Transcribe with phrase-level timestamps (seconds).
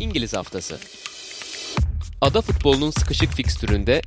[0.00, 0.78] İngiliz Haftası.
[2.20, 4.02] Ada futbolunun sıkışık fikstüründe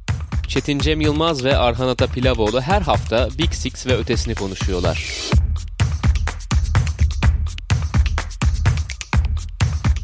[0.48, 5.14] Çetin Cem Yılmaz ve Arhan Ata Pilavoğlu her hafta Big Six ve ötesini konuşuyorlar.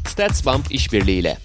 [0.08, 1.38] StatsBomb işbirliğiyle.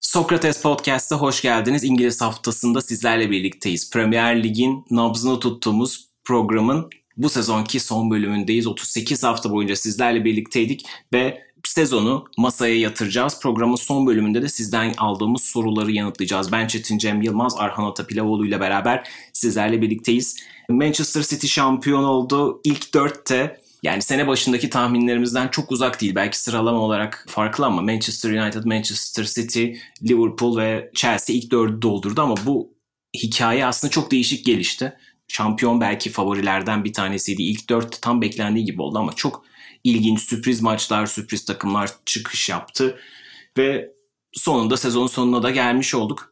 [0.00, 1.84] Sokrates Podcast'a hoş geldiniz.
[1.84, 3.90] İngiliz haftasında sizlerle birlikteyiz.
[3.90, 8.66] Premier Lig'in nabzını tuttuğumuz programın bu sezonki son bölümündeyiz.
[8.66, 13.40] 38 hafta boyunca sizlerle birlikteydik ve sezonu masaya yatıracağız.
[13.40, 16.52] Programın son bölümünde de sizden aldığımız soruları yanıtlayacağız.
[16.52, 20.36] Ben Çetin Cem Yılmaz, Arhan Atapilavoğlu ile beraber sizlerle birlikteyiz.
[20.68, 22.60] Manchester City şampiyon oldu.
[22.64, 26.14] İlk dörtte yani sene başındaki tahminlerimizden çok uzak değil.
[26.14, 29.72] Belki sıralama olarak farklı ama Manchester United, Manchester City,
[30.08, 32.70] Liverpool ve Chelsea ilk dördü doldurdu ama bu
[33.14, 34.92] hikaye aslında çok değişik gelişti.
[35.28, 37.42] Şampiyon belki favorilerden bir tanesiydi.
[37.42, 39.44] İlk dört tam beklendiği gibi oldu ama çok
[39.86, 42.98] ilginç sürpriz maçlar, sürpriz takımlar çıkış yaptı.
[43.58, 43.92] Ve
[44.32, 46.30] sonunda sezon sonuna da gelmiş olduk.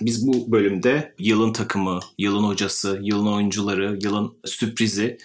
[0.00, 5.18] Biz bu bölümde yılın takımı, yılın hocası, yılın oyuncuları, yılın sürprizi,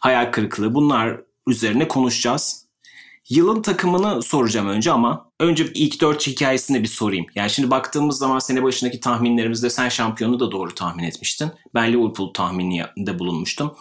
[0.00, 2.66] hayal kırıklığı bunlar üzerine konuşacağız.
[3.28, 7.26] Yılın takımını soracağım önce ama önce ilk dört hikayesini bir sorayım.
[7.34, 11.50] Yani şimdi baktığımız zaman sene başındaki tahminlerimizde sen şampiyonu da doğru tahmin etmiştin.
[11.74, 13.76] Ben Liverpool tahmininde bulunmuştum.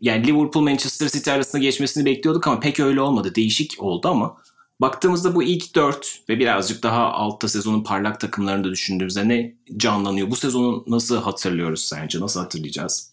[0.00, 3.34] Yani Liverpool Manchester City arasında geçmesini bekliyorduk ama pek öyle olmadı.
[3.34, 4.36] Değişik oldu ama
[4.80, 10.30] baktığımızda bu ilk dört ve birazcık daha altta sezonun parlak takımlarını da düşündüğümüzde ne canlanıyor?
[10.30, 12.20] Bu sezonu nasıl hatırlıyoruz sence?
[12.20, 13.12] Nasıl hatırlayacağız?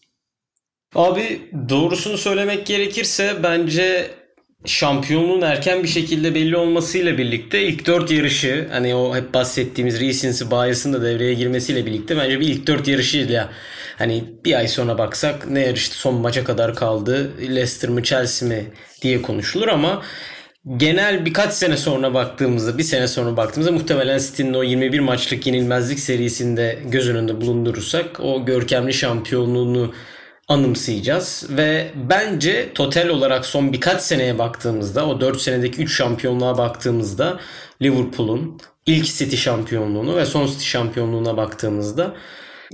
[0.96, 4.12] Abi doğrusunu söylemek gerekirse bence
[4.66, 10.44] şampiyonluğun erken bir şekilde belli olmasıyla birlikte ilk dört yarışı hani o hep bahsettiğimiz recency
[10.52, 13.50] bias'ın da devreye girmesiyle birlikte bence bir ilk dört yarışıyla
[13.98, 18.66] hani bir ay sonra baksak ne yarıştı son maça kadar kaldı Leicester mi Chelsea mi
[19.02, 20.02] diye konuşulur ama
[20.78, 26.00] genel birkaç sene sonra baktığımızda bir sene sonra baktığımızda muhtemelen City'nin o 21 maçlık yenilmezlik
[26.00, 29.94] serisinde göz önünde bulundurursak o görkemli şampiyonluğunu
[30.48, 31.46] anımsayacağız.
[31.50, 37.40] Ve bence total olarak son birkaç seneye baktığımızda o 4 senedeki 3 şampiyonluğa baktığımızda
[37.82, 42.16] Liverpool'un ilk City şampiyonluğunu ve son City şampiyonluğuna baktığımızda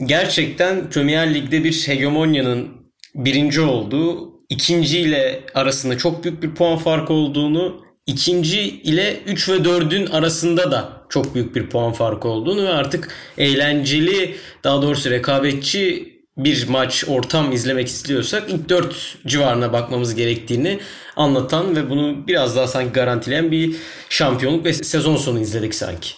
[0.05, 2.67] gerçekten Premier Lig'de bir hegemonyanın
[3.15, 9.53] birinci olduğu, ikinci ile arasında çok büyük bir puan farkı olduğunu, ikinci ile 3 ve
[9.53, 16.18] 4'ün arasında da çok büyük bir puan farkı olduğunu ve artık eğlenceli, daha doğrusu rekabetçi
[16.43, 20.79] bir maç ortam izlemek istiyorsak ilk 4 civarına bakmamız gerektiğini
[21.15, 23.75] anlatan ve bunu biraz daha sanki garantileyen bir
[24.09, 26.09] şampiyonluk ve sezon sonu izledik sanki.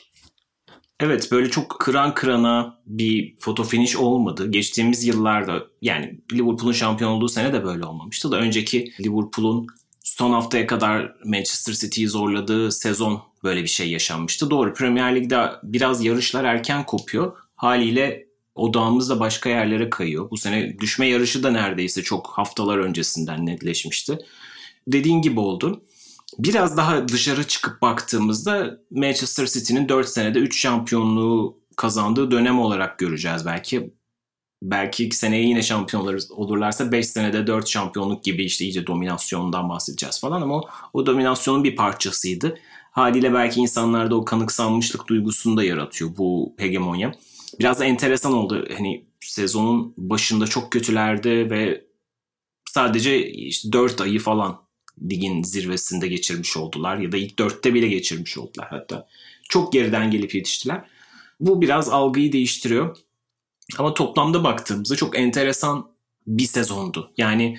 [0.99, 4.51] Evet böyle çok kıran kırana bir foto finish olmadı.
[4.51, 9.67] Geçtiğimiz yıllarda yani Liverpool'un şampiyon olduğu sene de böyle olmamıştı da önceki Liverpool'un
[10.03, 14.49] son haftaya kadar Manchester City'yi zorladığı sezon böyle bir şey yaşanmıştı.
[14.49, 17.37] Doğru Premier Lig'de biraz yarışlar erken kopuyor.
[17.55, 20.31] Haliyle odağımız da başka yerlere kayıyor.
[20.31, 24.17] Bu sene düşme yarışı da neredeyse çok haftalar öncesinden netleşmişti.
[24.87, 25.83] Dediğin gibi oldu.
[26.39, 33.45] Biraz daha dışarı çıkıp baktığımızda Manchester City'nin 4 senede 3 şampiyonluğu kazandığı dönem olarak göreceğiz
[33.45, 33.93] belki.
[34.63, 40.21] Belki ilk seneye yine şampiyon olurlarsa 5 senede 4 şampiyonluk gibi işte iyice dominasyondan bahsedeceğiz
[40.21, 42.57] falan ama o, o dominasyonun bir parçasıydı.
[42.91, 47.11] Haliyle belki insanlarda o kanıksanmışlık duygusunu da yaratıyor bu hegemonya
[47.61, 48.67] biraz da enteresan oldu.
[48.77, 51.85] Hani sezonun başında çok kötülerdi ve
[52.69, 54.61] sadece işte 4 ayı falan
[55.09, 59.07] ligin zirvesinde geçirmiş oldular ya da ilk 4'te bile geçirmiş oldular hatta.
[59.49, 60.85] Çok geriden gelip yetiştiler.
[61.39, 62.97] Bu biraz algıyı değiştiriyor.
[63.77, 65.91] Ama toplamda baktığımızda çok enteresan
[66.27, 67.13] bir sezondu.
[67.17, 67.57] Yani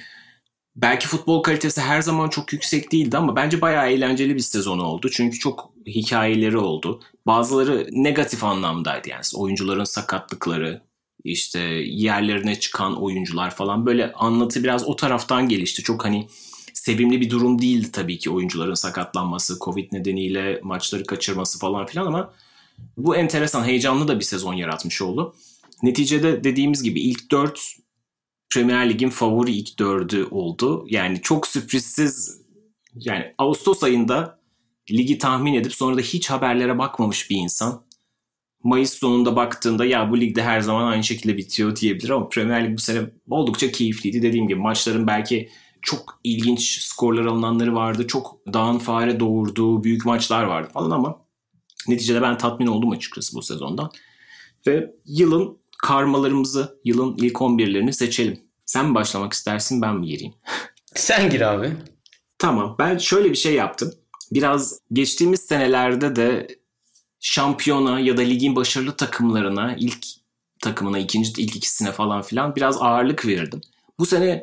[0.77, 5.09] belki futbol kalitesi her zaman çok yüksek değildi ama bence bayağı eğlenceli bir sezon oldu.
[5.13, 7.01] Çünkü çok hikayeleri oldu.
[7.27, 10.83] Bazıları negatif anlamdaydı yani oyuncuların sakatlıkları,
[11.25, 15.83] işte yerlerine çıkan oyuncular falan böyle anlatı biraz o taraftan gelişti.
[15.83, 16.29] Çok hani
[16.75, 22.33] sevimli bir durum değildi tabii ki oyuncuların sakatlanması, Covid nedeniyle maçları kaçırması falan filan ama
[22.97, 25.35] bu enteresan, heyecanlı da bir sezon yaratmış oldu.
[25.83, 27.61] Neticede dediğimiz gibi ilk dört
[28.55, 30.87] Premier Lig'in favori ilk dördü oldu.
[30.91, 32.43] Yani çok sürprizsiz
[32.95, 34.39] yani Ağustos ayında
[34.91, 37.85] ligi tahmin edip sonra da hiç haberlere bakmamış bir insan
[38.65, 42.77] Mayıs sonunda baktığında ya bu ligde her zaman aynı şekilde bitiyor diyebilir ama Premier Lig
[42.77, 43.01] bu sene
[43.31, 44.23] oldukça keyifliydi.
[44.23, 45.51] Dediğim gibi maçların belki
[45.83, 48.07] çok ilginç skorlar alınanları vardı.
[48.07, 51.27] Çok dağın fare doğurduğu büyük maçlar vardı falan ama
[51.89, 53.91] neticede ben tatmin oldum açıkçası bu sezondan.
[54.67, 58.41] Ve yılın karmalarımızı, yılın ilk 11'lerini seçelim.
[58.67, 60.35] Sen mi başlamak istersin ben mi gireyim?
[60.95, 61.73] Sen gir abi.
[62.39, 63.95] Tamam ben şöyle bir şey yaptım.
[64.33, 66.47] biraz geçtiğimiz senelerde de
[67.21, 70.07] şampiyona ya da ligin başarılı takımlarına ilk
[70.61, 73.61] takımına ikinci ilk ikisine falan filan biraz ağırlık verirdim.
[73.99, 74.43] Bu sene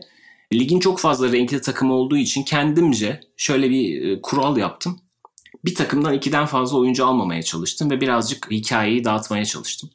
[0.53, 4.99] ligin çok fazla renkli takım olduğu için kendimce şöyle bir e, kural yaptım.
[5.65, 9.89] Bir takımdan ikiden fazla oyuncu almamaya çalıştım ve birazcık hikayeyi dağıtmaya çalıştım.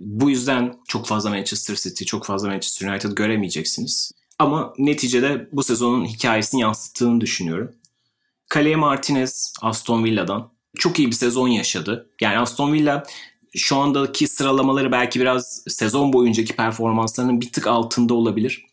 [0.00, 4.12] Bu yüzden çok fazla Manchester City, çok fazla Manchester United göremeyeceksiniz.
[4.38, 7.74] Ama neticede bu sezonun hikayesini yansıttığını düşünüyorum.
[8.48, 12.10] Kaleye Martinez Aston Villa'dan çok iyi bir sezon yaşadı.
[12.20, 13.04] Yani Aston Villa
[13.56, 18.66] şu andaki sıralamaları belki biraz sezon boyuncaki performanslarının bir tık altında olabilir.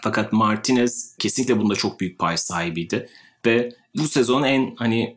[0.00, 3.08] Fakat Martinez kesinlikle bunda çok büyük pay sahibiydi.
[3.46, 5.16] Ve bu sezon en hani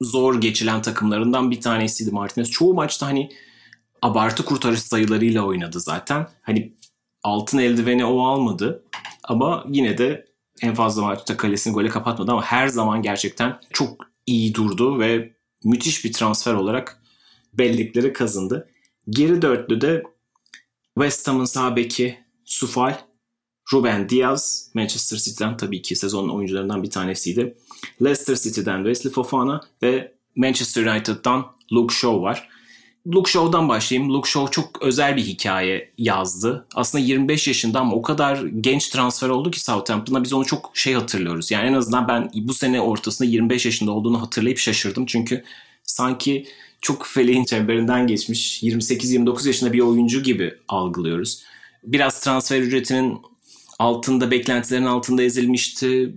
[0.00, 2.50] zor geçilen takımlarından bir tanesiydi Martinez.
[2.50, 3.30] Çoğu maçta hani
[4.06, 6.28] abartı kurtarış sayılarıyla oynadı zaten.
[6.42, 6.76] Hani
[7.22, 8.84] altın eldiveni o almadı.
[9.24, 10.26] Ama yine de
[10.62, 15.32] en fazla maçta kalesini gole kapatmadı ama her zaman gerçekten çok iyi durdu ve
[15.64, 17.02] müthiş bir transfer olarak
[17.54, 18.68] bellekleri kazındı.
[19.10, 20.02] Geri dörtlüde
[20.94, 22.94] West Ham'ın sağ beki Sufal,
[23.72, 27.56] Ruben Diaz, Manchester City'den tabii ki sezonun oyuncularından bir tanesiydi.
[28.02, 32.55] Leicester City'den Wesley Fofana ve Manchester United'dan Luke Shaw var.
[33.14, 34.14] Luke Shaw'dan başlayayım.
[34.14, 36.66] Luke Shaw çok özel bir hikaye yazdı.
[36.74, 40.94] Aslında 25 yaşında ama o kadar genç transfer oldu ki Southampton'a biz onu çok şey
[40.94, 41.50] hatırlıyoruz.
[41.50, 45.06] Yani en azından ben bu sene ortasında 25 yaşında olduğunu hatırlayıp şaşırdım.
[45.06, 45.44] Çünkü
[45.84, 46.46] sanki
[46.80, 51.42] çok feleğin çemberinden geçmiş 28-29 yaşında bir oyuncu gibi algılıyoruz.
[51.84, 53.18] Biraz transfer ücretinin
[53.78, 56.14] altında, beklentilerin altında ezilmişti.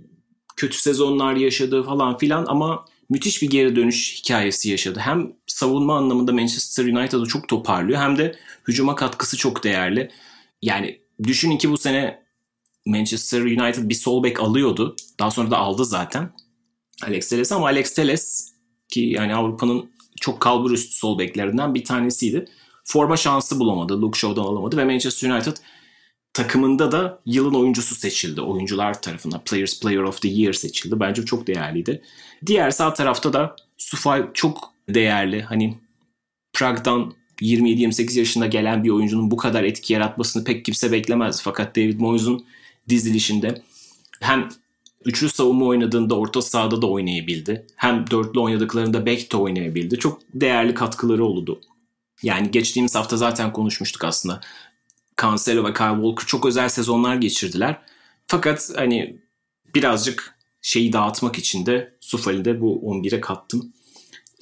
[0.56, 4.98] Kötü sezonlar yaşadı falan filan ama müthiş bir geri dönüş hikayesi yaşadı.
[4.98, 8.36] Hem savunma anlamında Manchester United'ı çok toparlıyor hem de
[8.68, 10.10] hücuma katkısı çok değerli.
[10.62, 12.22] Yani düşünün ki bu sene
[12.86, 14.96] Manchester United bir sol bek alıyordu.
[15.18, 16.32] Daha sonra da aldı zaten.
[17.06, 18.52] Alex Telles ama Alex Telles
[18.88, 19.90] ki yani Avrupa'nın
[20.20, 22.44] çok kalbur üstü sol beklerinden bir tanesiydi.
[22.84, 24.02] Forma şansı bulamadı.
[24.02, 25.56] Luke Shaw'dan alamadı ve Manchester United
[26.32, 28.40] takımında da yılın oyuncusu seçildi.
[28.40, 31.00] Oyuncular tarafından Players Player of the Year seçildi.
[31.00, 32.02] Bence çok değerliydi.
[32.46, 35.42] Diğer sağ tarafta da Sufal çok değerli.
[35.42, 35.78] Hani
[36.52, 41.42] Prag'dan 27-28 yaşında gelen bir oyuncunun bu kadar etki yaratmasını pek kimse beklemez.
[41.42, 42.46] Fakat David Moyes'un
[42.88, 43.62] dizilişinde
[44.20, 44.48] hem
[45.04, 47.66] üçlü savunma oynadığında orta sahada da oynayabildi.
[47.76, 49.98] Hem dörtlü oynadıklarında back de oynayabildi.
[49.98, 51.60] Çok değerli katkıları oldu.
[52.22, 54.40] Yani geçtiğimiz hafta zaten konuşmuştuk aslında.
[55.22, 57.78] Cancelo ve Kyle Walker çok özel sezonlar geçirdiler.
[58.26, 59.16] Fakat hani
[59.74, 63.72] birazcık şeyi dağıtmak için de Sufal'i de bu 11'e kattım.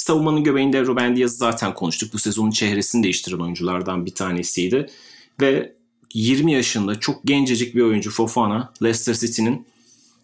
[0.09, 2.13] Savunmanın göbeğinde Ruben Diaz'ı zaten konuştuk.
[2.13, 4.87] Bu sezonun çehresini değiştiren oyunculardan bir tanesiydi.
[5.41, 5.73] Ve
[6.15, 9.67] 20 yaşında çok gencecik bir oyuncu Fofana, Leicester City'nin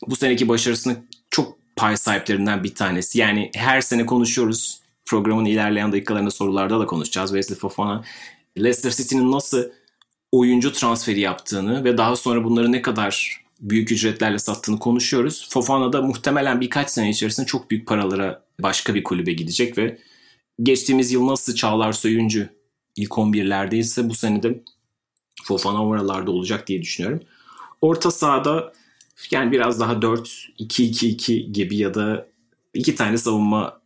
[0.06, 0.96] bu seneki başarısını
[1.30, 3.18] çok pay sahiplerinden bir tanesi.
[3.18, 4.80] Yani her sene konuşuyoruz.
[5.06, 7.30] Programın ilerleyen dakikalarında sorularda da konuşacağız.
[7.30, 8.04] Wesley Fofana,
[8.58, 9.64] Leicester City'nin nasıl
[10.32, 15.48] oyuncu transferi yaptığını ve daha sonra bunları ne kadar büyük ücretlerle sattığını konuşuyoruz.
[15.50, 19.98] Fofana da muhtemelen birkaç sene içerisinde çok büyük paralara başka bir kulübe gidecek ve
[20.62, 22.48] geçtiğimiz yıl nasıl Çağlar Söyüncü
[22.96, 24.62] ilk 11'lerdeyse bu sene de
[25.44, 27.20] Fofana oralarda olacak diye düşünüyorum.
[27.80, 28.72] Orta sahada
[29.30, 32.26] yani biraz daha 4-2-2-2 gibi ya da
[32.74, 33.80] iki tane savunma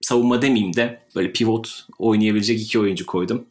[0.00, 3.46] savunma demeyeyim de böyle pivot oynayabilecek iki oyuncu koydum.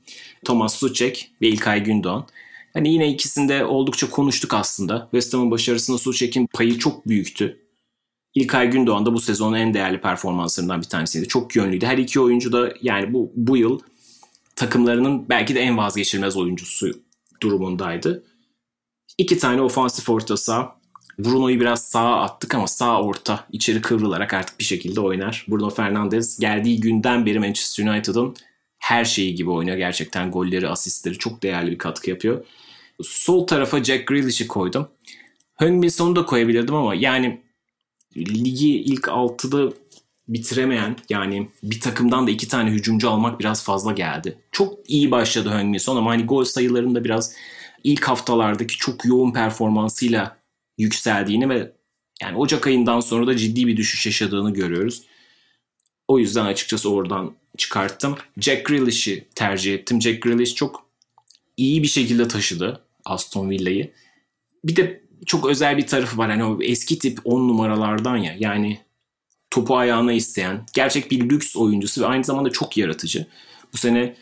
[0.45, 2.27] Thomas Suchek ve İlkay Gündoğan.
[2.73, 5.01] Hani yine ikisinde oldukça konuştuk aslında.
[5.11, 7.59] West Ham'ın başarısında Suchek'in payı çok büyüktü.
[8.35, 11.27] İlkay Gündoğan da bu sezonun en değerli performanslarından bir tanesiydi.
[11.27, 11.85] Çok yönlüydü.
[11.85, 13.79] Her iki oyuncu da yani bu, bu yıl
[14.55, 16.91] takımlarının belki de en vazgeçilmez oyuncusu
[17.41, 18.23] durumundaydı.
[19.17, 20.79] İki tane ofansif orta saha
[21.19, 25.45] Bruno'yu biraz sağa attık ama sağ orta içeri kıvrılarak artık bir şekilde oynar.
[25.47, 28.35] Bruno Fernandes geldiği günden beri Manchester United'ın
[28.79, 29.77] her şeyi gibi oynuyor.
[29.77, 32.45] Gerçekten golleri, asistleri çok değerli bir katkı yapıyor.
[33.03, 34.88] Sol tarafa Jack Grealish'i koydum.
[35.55, 37.41] Heung-Min Son'u da koyabilirdim ama yani
[38.17, 39.74] ligi ilk 6'da
[40.27, 44.38] bitiremeyen yani bir takımdan da iki tane hücumcu almak biraz fazla geldi.
[44.51, 47.36] Çok iyi başladı Heung-Min Son ama hani gol sayılarında biraz
[47.83, 50.38] ilk haftalardaki çok yoğun performansıyla
[50.77, 51.71] yükseldiğini ve
[52.21, 55.03] yani Ocak ayından sonra da ciddi bir düşüş yaşadığını görüyoruz.
[56.07, 58.17] O yüzden açıkçası oradan çıkarttım.
[58.37, 60.01] Jack Grealish'i tercih ettim.
[60.01, 60.89] Jack Grealish çok
[61.57, 63.91] iyi bir şekilde taşıdı Aston Villa'yı.
[64.65, 66.29] Bir de çok özel bir tarafı var.
[66.29, 68.35] Hani o eski tip 10 numaralardan ya.
[68.39, 68.79] Yani
[69.51, 73.27] topu ayağına isteyen, gerçek bir lüks oyuncusu ve aynı zamanda çok yaratıcı.
[73.73, 74.15] Bu sene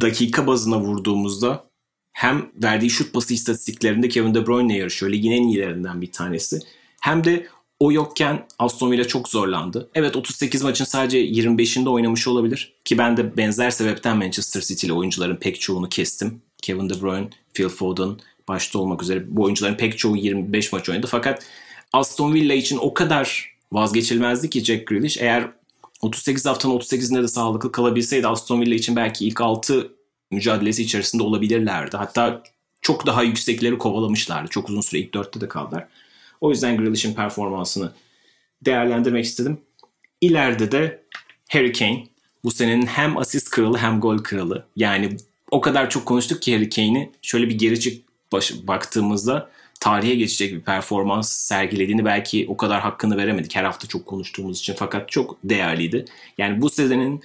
[0.00, 1.68] dakika bazına vurduğumuzda
[2.12, 5.12] hem verdiği şut pası istatistiklerinde Kevin De Bruyne yarışıyor.
[5.12, 6.58] Ligin en iyilerinden bir tanesi.
[7.00, 7.46] Hem de
[7.80, 9.90] o yokken Aston Villa çok zorlandı.
[9.94, 12.72] Evet 38 maçın sadece 25'inde oynamış olabilir.
[12.84, 16.42] Ki ben de benzer sebepten Manchester City ile oyuncuların pek çoğunu kestim.
[16.62, 18.16] Kevin De Bruyne, Phil Foden
[18.48, 21.06] başta olmak üzere bu oyuncuların pek çoğu 25 maç oynadı.
[21.10, 21.46] Fakat
[21.92, 25.16] Aston Villa için o kadar vazgeçilmezdi ki Jack Grealish.
[25.16, 25.50] Eğer
[26.02, 29.92] 38 haftanın 38'inde de sağlıklı kalabilseydi Aston Villa için belki ilk 6
[30.30, 31.96] mücadelesi içerisinde olabilirlerdi.
[31.96, 32.42] Hatta
[32.80, 34.48] çok daha yüksekleri kovalamışlardı.
[34.48, 35.88] Çok uzun süre ilk 4'te de kaldılar.
[36.40, 37.92] O yüzden Grealish'in performansını
[38.64, 39.60] değerlendirmek istedim.
[40.20, 41.02] İleride de
[41.48, 42.06] Harry Kane
[42.44, 44.66] bu senenin hem asist kralı hem gol kralı.
[44.76, 45.16] Yani
[45.50, 50.54] o kadar çok konuştuk ki Harry Kane'i şöyle bir geri çık baş, baktığımızda tarihe geçecek
[50.54, 53.56] bir performans sergilediğini belki o kadar hakkını veremedik.
[53.56, 56.04] Her hafta çok konuştuğumuz için fakat çok değerliydi.
[56.38, 57.22] Yani bu senenin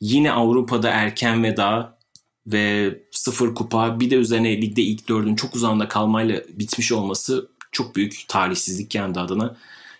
[0.00, 1.98] yine Avrupa'da erken veda
[2.46, 7.96] ve sıfır kupa bir de üzerine ligde ilk dördün çok uzağında kalmayla bitmiş olması çok
[7.96, 9.56] büyük talihsizlik kendi adına.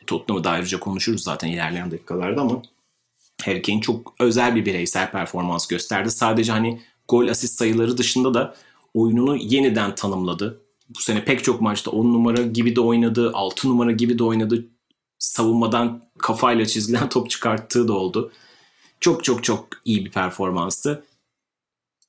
[0.06, 2.62] Tottenham'ı da ayrıca konuşuruz zaten ilerleyen dakikalarda ama
[3.44, 6.10] Harry Kane çok özel bir bireysel performans gösterdi.
[6.10, 8.54] Sadece hani gol asist sayıları dışında da
[8.94, 10.60] oyununu yeniden tanımladı.
[10.88, 14.66] Bu sene pek çok maçta 10 numara gibi de oynadı, 6 numara gibi de oynadı.
[15.18, 18.32] Savunmadan kafayla çizgiden top çıkarttığı da oldu.
[19.00, 21.04] Çok çok çok iyi bir performanstı.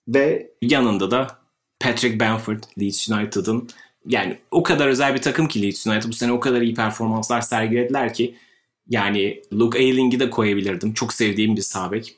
[0.08, 1.40] Ve yanında da
[1.80, 3.70] Patrick Bamford, Leeds United'ın
[4.06, 7.42] yani o kadar özel bir takım ki Leeds United bu sene o kadar iyi performanslar
[7.42, 8.36] sergilediler ki
[8.90, 10.94] yani Luke Ayling'i de koyabilirdim.
[10.94, 12.16] Çok sevdiğim bir sabek.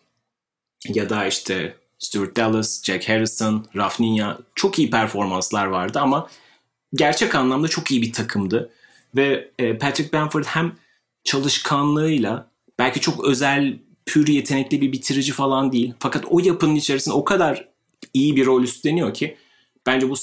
[0.87, 6.29] Ya da işte Stuart Dallas, Jack Harrison, Rafinha çok iyi performanslar vardı ama
[6.93, 8.69] gerçek anlamda çok iyi bir takımdı.
[9.15, 10.75] Ve e, Patrick Bamford hem
[11.23, 12.47] çalışkanlığıyla
[12.79, 15.93] belki çok özel, pür yetenekli bir bitirici falan değil.
[15.99, 17.67] Fakat o yapının içerisinde o kadar
[18.13, 19.37] iyi bir rol üstleniyor ki
[19.85, 20.15] bence bu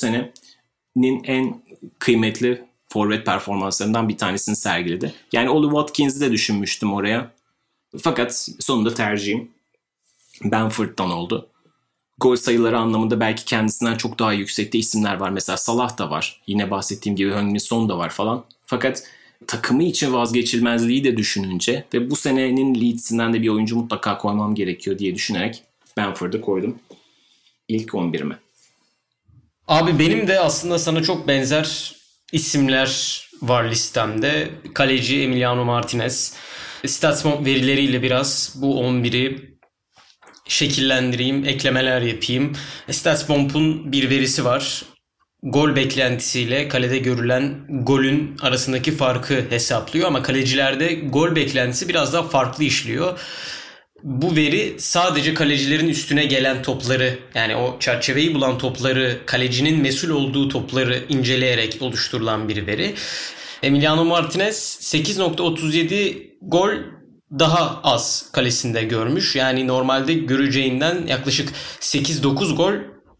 [0.97, 1.63] senenin en
[1.99, 5.15] kıymetli forvet performanslarından bir tanesini sergiledi.
[5.33, 7.31] Yani Oli Watkins'i de düşünmüştüm oraya.
[8.03, 9.51] Fakat sonunda tercihim
[10.45, 11.49] Bamford'dan oldu.
[12.21, 15.31] Gol sayıları anlamında belki kendisinden çok daha yüksekte isimler var.
[15.31, 16.41] Mesela Salah da var.
[16.47, 18.45] Yine bahsettiğim gibi Heung-min Son da var falan.
[18.67, 19.03] Fakat
[19.47, 24.99] takımı için vazgeçilmezliği de düşününce ve bu senenin Leeds'inden de bir oyuncu mutlaka koymam gerekiyor
[24.99, 25.63] diye düşünerek
[25.97, 26.79] Bamford'u koydum.
[27.69, 28.35] İlk 11'ime.
[29.71, 31.95] Abi benim de aslında sana çok benzer
[32.33, 34.51] isimler var listemde.
[34.75, 36.35] Kaleci Emiliano Martinez.
[36.87, 39.59] Statsmon verileriyle biraz bu 11'i
[40.49, 42.53] şekillendireyim, eklemeler yapayım.
[42.91, 44.83] Statsbomb'un bir verisi var.
[45.43, 52.65] Gol beklentisiyle kalede görülen golün arasındaki farkı hesaplıyor ama kalecilerde gol beklentisi biraz daha farklı
[52.65, 53.19] işliyor
[54.03, 60.49] bu veri sadece kalecilerin üstüne gelen topları yani o çerçeveyi bulan topları kalecinin mesul olduğu
[60.49, 62.95] topları inceleyerek oluşturulan bir veri.
[63.63, 66.71] Emiliano Martinez 8.37 gol
[67.39, 69.37] daha az kalesinde görmüş.
[69.37, 72.73] Yani normalde göreceğinden yaklaşık 8-9 gol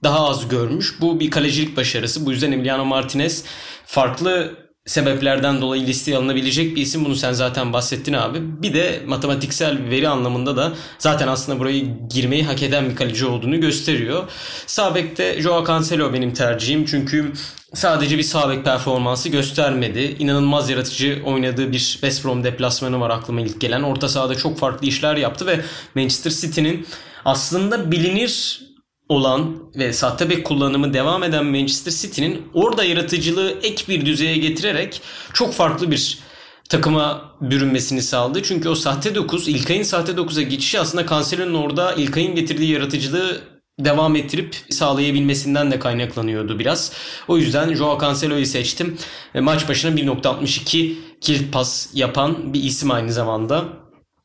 [0.03, 1.01] daha az görmüş.
[1.01, 2.27] Bu bir kalecilik başarısı.
[2.27, 3.45] Bu yüzden Emiliano Martinez
[3.87, 4.57] farklı
[4.87, 7.05] sebeplerden dolayı listeye alınabilecek bir isim.
[7.05, 8.39] Bunu sen zaten bahsettin abi.
[8.43, 13.61] Bir de matematiksel veri anlamında da zaten aslında burayı girmeyi hak eden bir kaleci olduğunu
[13.61, 14.29] gösteriyor.
[14.67, 16.85] Sabek'te Joao Cancelo benim tercihim.
[16.85, 17.33] Çünkü
[17.75, 20.17] sadece bir sağ performansı göstermedi.
[20.19, 23.83] İnanılmaz yaratıcı oynadığı bir West Brom deplasmanı var aklıma ilk gelen.
[23.83, 25.61] Orta sahada çok farklı işler yaptı ve
[25.95, 26.87] Manchester City'nin
[27.25, 28.61] aslında bilinir
[29.11, 35.03] olan ve sahte bek kullanımı devam eden Manchester City'nin orada yaratıcılığı ek bir düzeye getirerek
[35.33, 36.19] çok farklı bir
[36.69, 38.43] takıma bürünmesini sağladı.
[38.43, 43.41] Çünkü o sahte 9, İlkay'ın sahte 9'a geçişi aslında Cancelo'nun orada İlkay'ın getirdiği yaratıcılığı
[43.81, 46.93] devam ettirip sağlayabilmesinden de kaynaklanıyordu biraz.
[47.29, 48.99] O yüzden Joao Cancelo'yu seçtim.
[49.35, 53.65] Maç başına 1.62 kilit pas yapan bir isim aynı zamanda.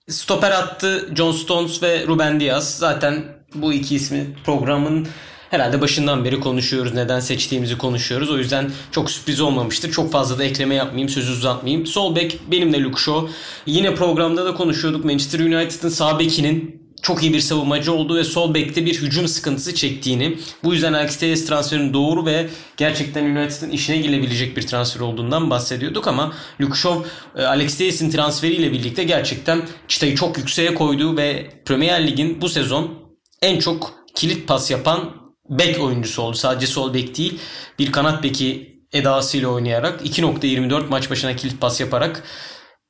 [0.10, 2.78] Stoper attı John Stones ve Ruben Diaz.
[2.78, 5.08] Zaten bu iki ismi programın
[5.50, 6.94] herhalde başından beri konuşuyoruz.
[6.94, 8.32] Neden seçtiğimizi konuşuyoruz.
[8.32, 9.92] O yüzden çok sürpriz olmamıştır.
[9.92, 11.86] Çok fazla da ekleme yapmayayım, sözü uzatmayayım.
[11.86, 13.32] Sol bek benimle Luke Shaw.
[13.66, 15.06] Yine programda da konuşuyorduk.
[15.06, 19.76] Manchester United'ın sağ bekinin çok iyi bir savunmacı olduğu ve sol bekte bir hücum sıkıntısı
[19.76, 22.48] çektiğini, bu yüzden Alex Telles transferinin doğru ve
[22.78, 28.72] gerçekten United'ın işine gelebilecek bir transfer olduğundan bahsediyorduk ama Luke Shaw, e, Alex Telles'in transferiyle
[28.72, 33.05] birlikte gerçekten çıtayı çok yükseğe koyduğu ve Premier Lig'in bu sezon
[33.46, 35.12] en çok kilit pas yapan
[35.50, 36.38] bek oyuncusu oldu.
[36.38, 37.40] Sadece sol bek değil
[37.80, 42.24] bir kanat beki edasıyla oynayarak 2.24 maç başına kilit pas yaparak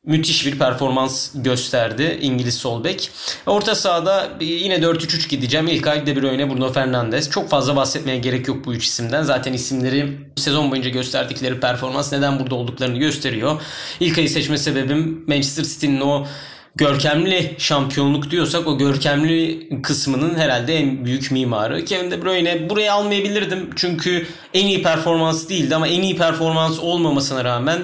[0.06, 3.12] müthiş bir performans gösterdi İngiliz sol bek.
[3.46, 5.68] Orta sahada yine 4-3-3 gideceğim.
[5.68, 7.30] İlk ay De Bruyne, Bruno Fernandes.
[7.30, 9.24] Çok fazla bahsetmeye gerek yok bu üç isimden.
[9.24, 13.62] Zaten isimleri sezon boyunca gösterdikleri performans neden burada olduklarını gösteriyor.
[14.00, 16.28] İlk ayı seçme sebebim Manchester City'nin o
[16.76, 21.86] görkemli şampiyonluk diyorsak o görkemli kısmının herhalde en büyük mimarı.
[21.86, 27.44] Kevin De Bruyne buraya almayabilirdim çünkü en iyi performans değildi ama en iyi performans olmamasına
[27.44, 27.82] rağmen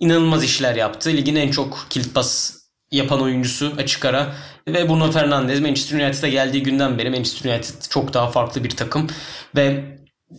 [0.00, 1.10] inanılmaz işler yaptı.
[1.10, 4.34] Ligin en çok kilit pas yapan oyuncusu açık ara.
[4.68, 9.06] Ve Bruno Fernandes Manchester United'a geldiği günden beri Manchester United çok daha farklı bir takım.
[9.56, 9.84] Ve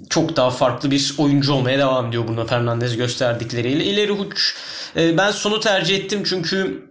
[0.10, 3.86] çok daha farklı bir oyuncu olmaya devam ediyor Bruno Fernandes gösterdikleriyle.
[3.86, 4.56] İleri uç
[4.96, 6.91] e, ben sonu tercih ettim çünkü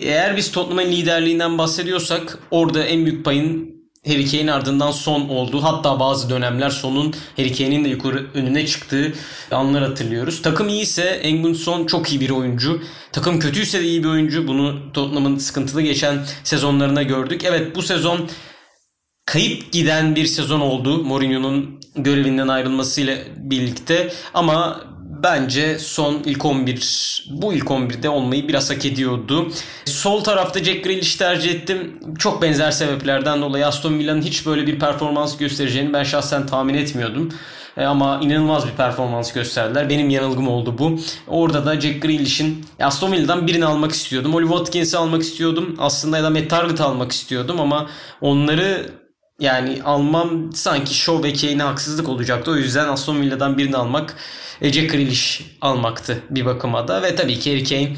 [0.00, 3.70] eğer biz Tottenham'ın liderliğinden bahsediyorsak orada en büyük payın
[4.06, 5.62] Harry Kane ardından son oldu.
[5.62, 9.12] Hatta bazı dönemler sonun Harry Kane'in de yukarı önüne çıktığı
[9.50, 10.42] anlar hatırlıyoruz.
[10.42, 12.82] Takım iyiyse Engin Son çok iyi bir oyuncu.
[13.12, 14.48] Takım kötüyse de iyi bir oyuncu.
[14.48, 17.44] Bunu Tottenham'ın sıkıntılı geçen sezonlarına gördük.
[17.44, 18.28] Evet bu sezon
[19.26, 24.80] kayıp giden bir sezon oldu Mourinho'nun görevinden ayrılmasıyla birlikte ama
[25.22, 29.52] bence son ilk 11 bu ilk 11'de olmayı biraz hak ediyordu.
[29.84, 32.00] Sol tarafta Jack Grealish tercih ettim.
[32.18, 37.32] Çok benzer sebeplerden dolayı Aston Villa'nın hiç böyle bir performans göstereceğini ben şahsen tahmin etmiyordum.
[37.76, 39.90] E, ama inanılmaz bir performans gösterdiler.
[39.90, 40.98] Benim yanılgım oldu bu.
[41.28, 44.34] Orada da Jack Grealish'in Aston Villa'dan birini almak istiyordum.
[44.34, 45.76] Oli Watkins'i almak istiyordum.
[45.78, 47.86] Aslında ya da Matt Target almak istiyordum ama
[48.20, 48.90] onları
[49.40, 52.50] yani almam sanki Shaw ve Kane'e haksızlık olacaktı.
[52.50, 54.16] O yüzden Aston Villa'dan birini almak
[54.62, 57.02] Jack Grealish almaktı bir bakıma da.
[57.02, 57.96] Ve tabii ki Harry Kane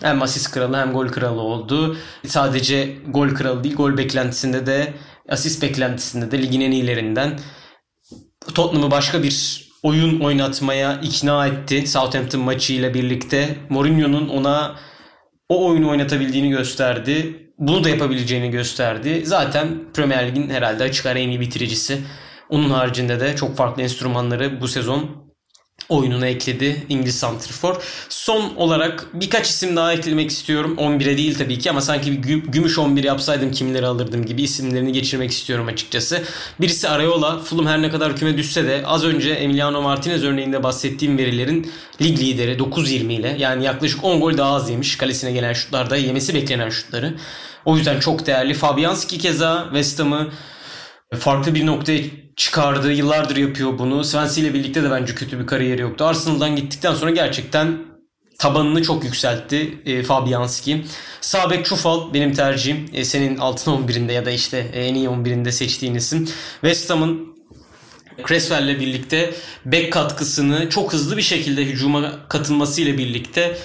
[0.00, 1.96] hem asist kralı hem gol kralı oldu.
[2.26, 4.92] Sadece gol kralı değil gol beklentisinde de
[5.28, 7.40] asist beklentisinde de ligin en iyilerinden.
[8.54, 13.56] Tottenham'ı başka bir oyun oynatmaya ikna etti Southampton maçıyla birlikte.
[13.68, 14.76] Mourinho'nun ona
[15.48, 17.43] o oyunu oynatabildiğini gösterdi.
[17.58, 19.22] Bunu da yapabileceğini gösterdi.
[19.26, 22.00] Zaten Premier Lig'in herhalde açık ara en iyi bitiricisi.
[22.48, 25.23] Onun haricinde de çok farklı enstrümanları bu sezon
[25.88, 27.82] oyununa ekledi İngiliz Santrifor.
[28.08, 30.76] Son olarak birkaç isim daha eklemek istiyorum.
[30.78, 35.30] 11'e değil tabii ki ama sanki bir gümüş 11 yapsaydım kimleri alırdım gibi isimlerini geçirmek
[35.30, 36.22] istiyorum açıkçası.
[36.60, 37.38] Birisi Arayola.
[37.38, 42.18] Fulham her ne kadar küme düşse de az önce Emiliano Martinez örneğinde bahsettiğim verilerin lig
[42.18, 46.70] lideri 9-20 ile yani yaklaşık 10 gol daha az yemiş kalesine gelen şutlarda yemesi beklenen
[46.70, 47.14] şutları.
[47.64, 48.54] O yüzden çok değerli.
[48.54, 50.28] Fabianski keza West Ham'ı
[51.16, 52.00] farklı bir noktaya
[52.36, 52.92] çıkardı.
[52.92, 54.04] Yıllardır yapıyor bunu.
[54.04, 56.04] Swansea ile birlikte de bence kötü bir kariyeri yoktu.
[56.04, 57.78] Arsenal'dan gittikten sonra gerçekten
[58.38, 60.84] tabanını çok yükseltti e, Fabianski.
[61.20, 62.90] Sabek Çufal benim tercihim.
[62.92, 66.28] E, senin altın 11'inde ya da işte en iyi 11'inde seçtiğin isim.
[66.60, 67.34] West Ham'ın
[68.28, 73.56] Creswell ile birlikte bek katkısını çok hızlı bir şekilde hücuma katılmasıyla birlikte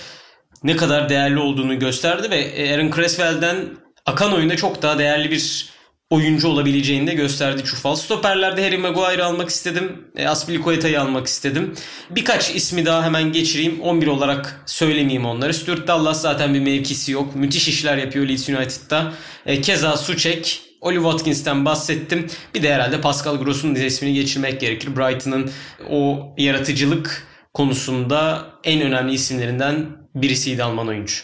[0.63, 3.57] ne kadar değerli olduğunu gösterdi ve Aaron Creswell'den
[4.05, 5.69] akan oyunda çok daha değerli bir
[6.10, 7.95] oyuncu olabileceğini de gösterdi Çufal.
[7.95, 10.12] Stoperlerde Harry Maguire almak istedim.
[10.15, 11.76] E, Aspilicueta'yı almak istedim.
[12.10, 13.82] Birkaç ismi daha hemen geçireyim.
[13.82, 15.54] 11 olarak söylemeyeyim onları.
[15.54, 17.36] Stuart Dallas zaten bir mevkisi yok.
[17.36, 19.13] Müthiş işler yapıyor Leeds United'da.
[19.45, 22.28] E, keza Suçek, Oli Watkins'ten bahsettim.
[22.56, 24.95] Bir de herhalde Pascal Gross'un ismini geçirmek gerekir.
[24.95, 25.52] Brighton'ın
[25.89, 31.15] o yaratıcılık konusunda en önemli isimlerinden birisiydi Alman oyuncu.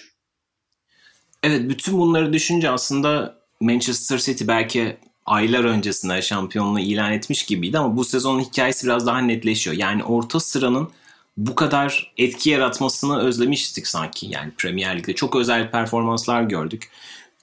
[1.44, 7.98] Evet bütün bunları düşünce aslında Manchester City belki aylar öncesinde şampiyonluğu ilan etmiş gibiydi ama
[7.98, 9.76] bu sezonun hikayesi biraz daha netleşiyor.
[9.76, 10.90] Yani orta sıranın
[11.38, 14.28] bu kadar etki yaratmasını özlemiştik sanki.
[14.28, 16.90] Yani Premier Lig'de çok özel performanslar gördük.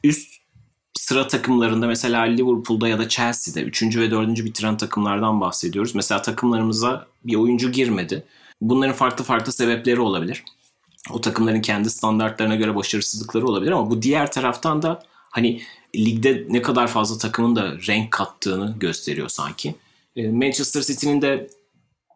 [0.05, 0.43] Üst
[0.95, 3.97] sıra takımlarında mesela Liverpool'da ya da Chelsea'de 3.
[3.97, 4.45] ve 4.
[4.45, 5.95] bitiren takımlardan bahsediyoruz.
[5.95, 8.25] Mesela takımlarımıza bir oyuncu girmedi.
[8.61, 10.45] Bunların farklı farklı sebepleri olabilir.
[11.11, 15.63] O takımların kendi standartlarına göre başarısızlıkları olabilir ama bu diğer taraftan da hani
[15.97, 19.75] ligde ne kadar fazla takımın da renk kattığını gösteriyor sanki.
[20.17, 21.51] E, Manchester City'nin de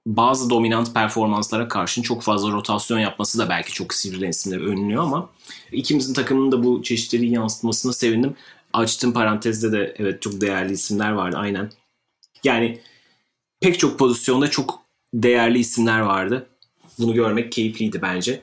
[0.07, 5.31] bazı dominant performanslara karşın çok fazla rotasyon yapması da belki çok sivri isimleri önlüyor ama
[5.73, 8.35] ikimizin takımının da bu çeşitliliği yansıtmasına sevindim.
[8.73, 11.71] Açtığım parantezde de evet çok değerli isimler vardı aynen.
[12.45, 12.81] Yani
[13.61, 14.83] pek çok pozisyonda çok
[15.15, 16.47] değerli isimler vardı.
[16.99, 18.43] Bunu görmek keyifliydi bence.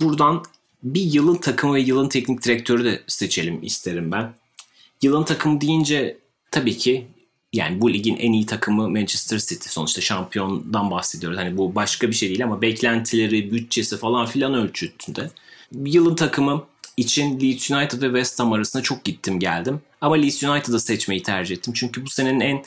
[0.00, 0.42] Buradan
[0.82, 4.34] bir yılın takımı ve yılın teknik direktörü de seçelim isterim ben.
[5.02, 6.18] Yılın takımı deyince
[6.50, 7.06] tabii ki
[7.52, 9.68] yani bu ligin en iyi takımı Manchester City.
[9.68, 11.38] Sonuçta şampiyondan bahsediyoruz.
[11.38, 15.30] Hani bu başka bir şey değil ama beklentileri, bütçesi falan filan ölçütünde.
[15.72, 16.64] Yılın takımı
[16.96, 19.80] için Leeds United ve West Ham arasında çok gittim geldim.
[20.00, 21.72] Ama Leeds United'ı seçmeyi tercih ettim.
[21.76, 22.64] Çünkü bu senenin en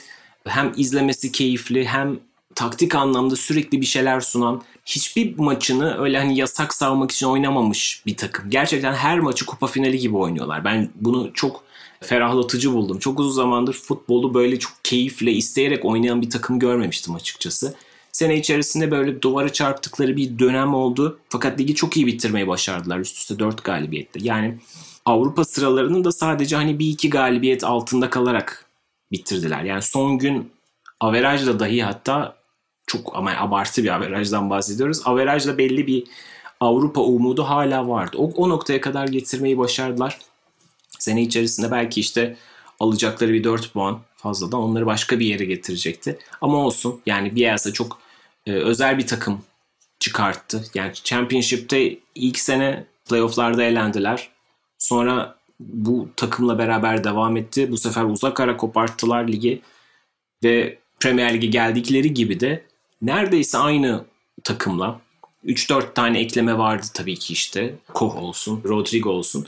[0.48, 2.20] hem izlemesi keyifli hem
[2.56, 8.18] taktik anlamda sürekli bir şeyler sunan, hiçbir maçını öyle hani yasak savmak için oynamamış bir
[8.18, 8.50] takım.
[8.50, 10.66] Gerçekten her maçı kupa finali gibi oynuyorlar.
[10.66, 11.64] Ben bunu çok
[12.04, 13.00] ferahlatıcı buldum.
[13.00, 17.76] Çok uzun zamandır futbolu böyle çok keyifle, isteyerek oynayan bir takım görmemiştim açıkçası.
[18.12, 21.20] Sene içerisinde böyle duvara çarptıkları bir dönem oldu.
[21.30, 23.00] Fakat ligi çok iyi bitirmeyi başardılar.
[23.00, 24.20] Üst üste 4 galibiyette.
[24.24, 24.58] Yani
[25.06, 28.66] Avrupa sıralarının da sadece hani bir iki galibiyet altında kalarak
[29.12, 29.64] bitirdiler.
[29.64, 30.52] Yani son gün
[31.00, 32.36] averajla dahi hatta
[32.88, 35.02] çok ama abartı bir averajdan bahsediyoruz.
[35.06, 36.04] Averajla belli bir
[36.60, 38.18] Avrupa umudu hala vardı.
[38.20, 40.20] O, o noktaya kadar getirmeyi başardılar.
[41.04, 42.38] Sene içerisinde belki işte
[42.80, 46.18] alacakları bir 4 puan fazladan onları başka bir yere getirecekti.
[46.42, 48.00] Ama olsun yani Bielsa çok
[48.48, 49.42] e, özel bir takım
[50.00, 50.66] çıkarttı.
[50.74, 54.30] Yani Championship'te ilk sene playofflarda elendiler.
[54.78, 57.72] Sonra bu takımla beraber devam etti.
[57.72, 59.62] Bu sefer uzak ara koparttılar ligi
[60.44, 62.64] ve Premier Lig'e geldikleri gibi de
[63.02, 64.06] neredeyse aynı
[64.44, 65.00] takımla
[65.46, 67.76] 3-4 tane ekleme vardı tabii ki işte.
[67.94, 69.48] Koch olsun, Rodrigo olsun.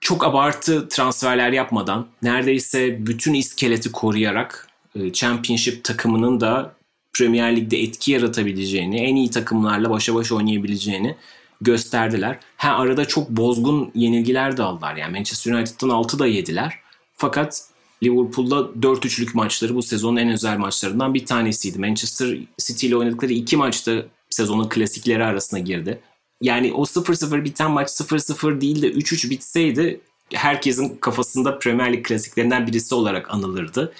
[0.00, 6.74] Çok abartı transferler yapmadan neredeyse bütün iskeleti koruyarak e, Championship takımının da
[7.18, 11.16] Premier Lig'de etki yaratabileceğini, en iyi takımlarla başa baş oynayabileceğini
[11.60, 12.38] gösterdiler.
[12.56, 14.96] Ha arada çok bozgun yenilgiler de aldılar.
[14.96, 16.74] Yani Manchester United'dan 6 da yediler.
[17.14, 17.68] Fakat
[18.02, 21.78] Liverpool'da 4-3'lük maçları bu sezonun en özel maçlarından bir tanesiydi.
[21.78, 26.00] Manchester City ile oynadıkları iki maçta sezonun klasikleri arasına girdi.
[26.40, 30.00] Yani o 0-0 biten maç 0-0 değil de 3-3 bitseydi
[30.32, 33.92] herkesin kafasında Premier Lig klasiklerinden birisi olarak anılırdı.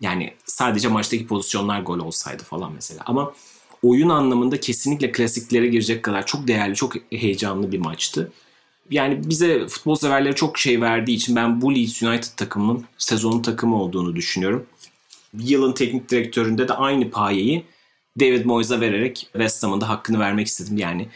[0.00, 3.02] Yani sadece maçtaki pozisyonlar gol olsaydı falan mesela.
[3.06, 3.32] Ama
[3.82, 8.32] oyun anlamında kesinlikle klasiklere girecek kadar çok değerli, çok heyecanlı bir maçtı.
[8.90, 13.82] Yani bize futbol severleri çok şey verdiği için ben bu Leeds United takımının sezonun takımı
[13.82, 14.66] olduğunu düşünüyorum.
[15.38, 17.64] Yılın teknik direktöründe de aynı payeyi
[18.20, 20.78] David Moyes'a vererek West Ham'ın da hakkını vermek istedim.
[20.78, 21.08] Yani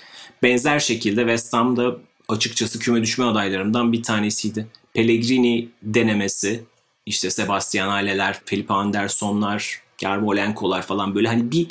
[0.43, 1.97] benzer şekilde West Ham da
[2.29, 4.67] açıkçası küme düşme adaylarımdan bir tanesiydi.
[4.95, 6.65] Pellegrini denemesi,
[7.07, 11.67] işte Sebastian Aleler, Felipe Andersonlar, Germolenko'lar falan böyle hani bir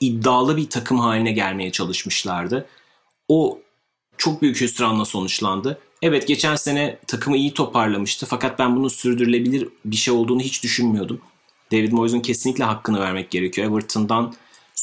[0.00, 2.66] iddialı bir takım haline gelmeye çalışmışlardı.
[3.28, 3.58] O
[4.18, 5.78] çok büyük hüsranla sonuçlandı.
[6.02, 11.20] Evet geçen sene takımı iyi toparlamıştı fakat ben bunun sürdürülebilir bir şey olduğunu hiç düşünmüyordum.
[11.72, 13.70] David Moyes'un kesinlikle hakkını vermek gerekiyor.
[13.70, 14.34] Everton'dan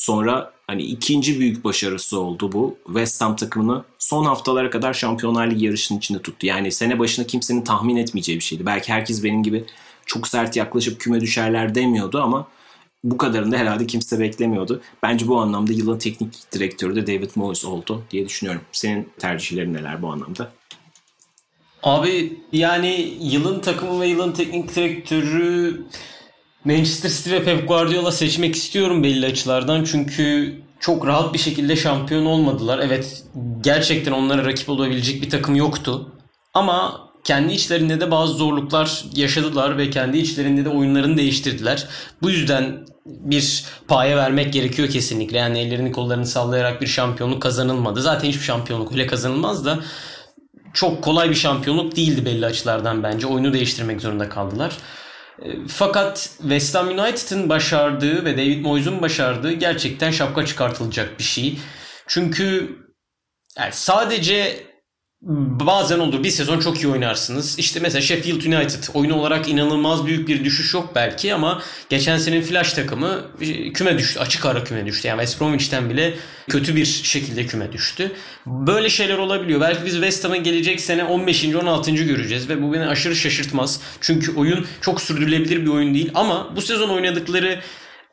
[0.02, 2.78] sonra hani ikinci büyük başarısı oldu bu.
[2.86, 6.46] West Ham takımını son haftalara kadar Şampiyonlar Ligi yarışının içinde tuttu.
[6.46, 8.66] Yani sene başına kimsenin tahmin etmeyeceği bir şeydi.
[8.66, 9.66] Belki herkes benim gibi
[10.06, 12.48] çok sert yaklaşıp küme düşerler demiyordu ama
[13.04, 14.82] bu kadarını da herhalde kimse beklemiyordu.
[15.04, 18.62] Bence bu anlamda yılın teknik direktörü de David Moyes oldu diye düşünüyorum.
[18.72, 20.52] Senin tercihlerin neler bu anlamda?
[21.84, 25.86] Abi yani yılın takımı ve yılın teknik direktörü
[26.66, 29.84] Manchester City ve Pep Guardiola seçmek istiyorum belli açılardan.
[29.84, 32.80] Çünkü çok rahat bir şekilde şampiyon olmadılar.
[32.80, 33.24] Evet
[33.62, 36.14] gerçekten onlara rakip olabilecek bir takım yoktu.
[36.54, 41.88] Ama kendi içlerinde de bazı zorluklar yaşadılar ve kendi içlerinde de oyunlarını değiştirdiler.
[42.22, 45.38] Bu yüzden bir paya vermek gerekiyor kesinlikle.
[45.38, 48.02] Yani ellerini kollarını sallayarak bir şampiyonluk kazanılmadı.
[48.02, 49.80] Zaten hiçbir şampiyonluk öyle kazanılmaz da
[50.74, 53.28] çok kolay bir şampiyonluk değildi belli açılardan bence.
[53.28, 54.78] Oyunu değiştirmek zorunda kaldılar.
[55.40, 61.60] E, fakat West Ham United'ın başardığı ve David Moyes'un başardığı gerçekten şapka çıkartılacak bir şey.
[62.08, 62.78] Çünkü
[63.58, 64.71] yani sadece
[65.22, 67.60] bazen olur bir sezon çok iyi oynarsınız.
[67.60, 72.42] İşte mesela Sheffield United oyun olarak inanılmaz büyük bir düşüş yok belki ama geçen senenin
[72.42, 74.20] flash takımı e, küme düştü.
[74.20, 75.08] Açık ara küme düştü.
[75.08, 76.14] Yani West Bromwich'ten bile
[76.50, 78.12] kötü bir şekilde küme düştü.
[78.46, 79.62] Böyle şeyler olabiliyor.
[79.62, 81.46] Belki biz West Ham'ın gelecek sene 15.
[81.56, 81.92] 16.
[81.92, 83.82] göreceğiz ve bu beni aşırı şaşırtmaz.
[84.02, 87.60] Çünkü oyun çok sürdürülebilir bir oyun değil ama bu sezon oynadıkları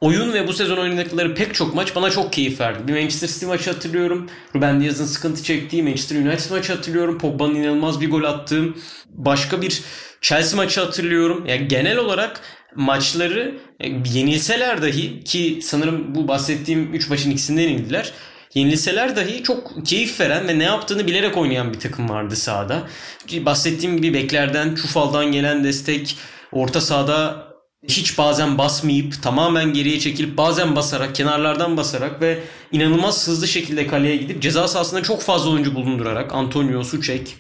[0.01, 2.89] oyun ve bu sezon oynadıkları pek çok maç bana çok keyif verdi.
[2.89, 4.31] Bir Manchester City maçı hatırlıyorum.
[4.55, 7.19] Ruben Diaz'ın sıkıntı çektiği Manchester United maçı hatırlıyorum.
[7.19, 8.77] Pogba'nın inanılmaz bir gol attığım
[9.11, 9.83] başka bir
[10.21, 11.47] Chelsea maçı hatırlıyorum.
[11.47, 12.41] Yani genel olarak
[12.75, 18.13] maçları e, yenilseler dahi ki sanırım bu bahsettiğim 3 maçın ikisinden yenildiler.
[18.55, 22.89] Yenilseler dahi çok keyif veren ve ne yaptığını bilerek oynayan bir takım vardı sahada.
[23.33, 26.17] Bahsettiğim gibi beklerden, Çufal'dan gelen destek,
[26.53, 27.48] orta sahada
[27.89, 32.39] hiç bazen basmayıp tamamen geriye çekilip bazen basarak kenarlardan basarak ve
[32.73, 37.37] inanılmaz hızlı şekilde kaleye gidip ceza sahasında çok fazla oyuncu bulundurarak Antonio, Suçek,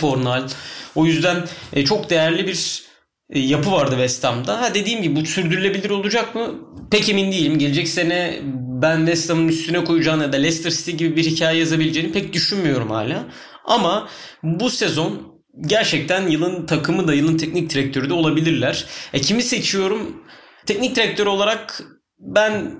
[0.00, 0.48] Fornal
[0.94, 2.82] o yüzden e, çok değerli bir
[3.30, 4.62] e, yapı vardı West Ham'da.
[4.62, 6.54] Ha dediğim gibi bu sürdürülebilir olacak mı?
[6.90, 7.58] Pek emin değilim.
[7.58, 8.40] Gelecek sene
[8.82, 12.90] ben West Ham'ın üstüne koyacağını ya da Leicester City gibi bir hikaye yazabileceğini pek düşünmüyorum
[12.90, 13.24] hala.
[13.64, 14.08] Ama
[14.42, 15.29] bu sezon
[15.60, 18.86] gerçekten yılın takımı da yılın teknik direktörü de olabilirler.
[19.12, 20.22] E kimi seçiyorum?
[20.66, 21.82] Teknik direktör olarak
[22.18, 22.74] Ben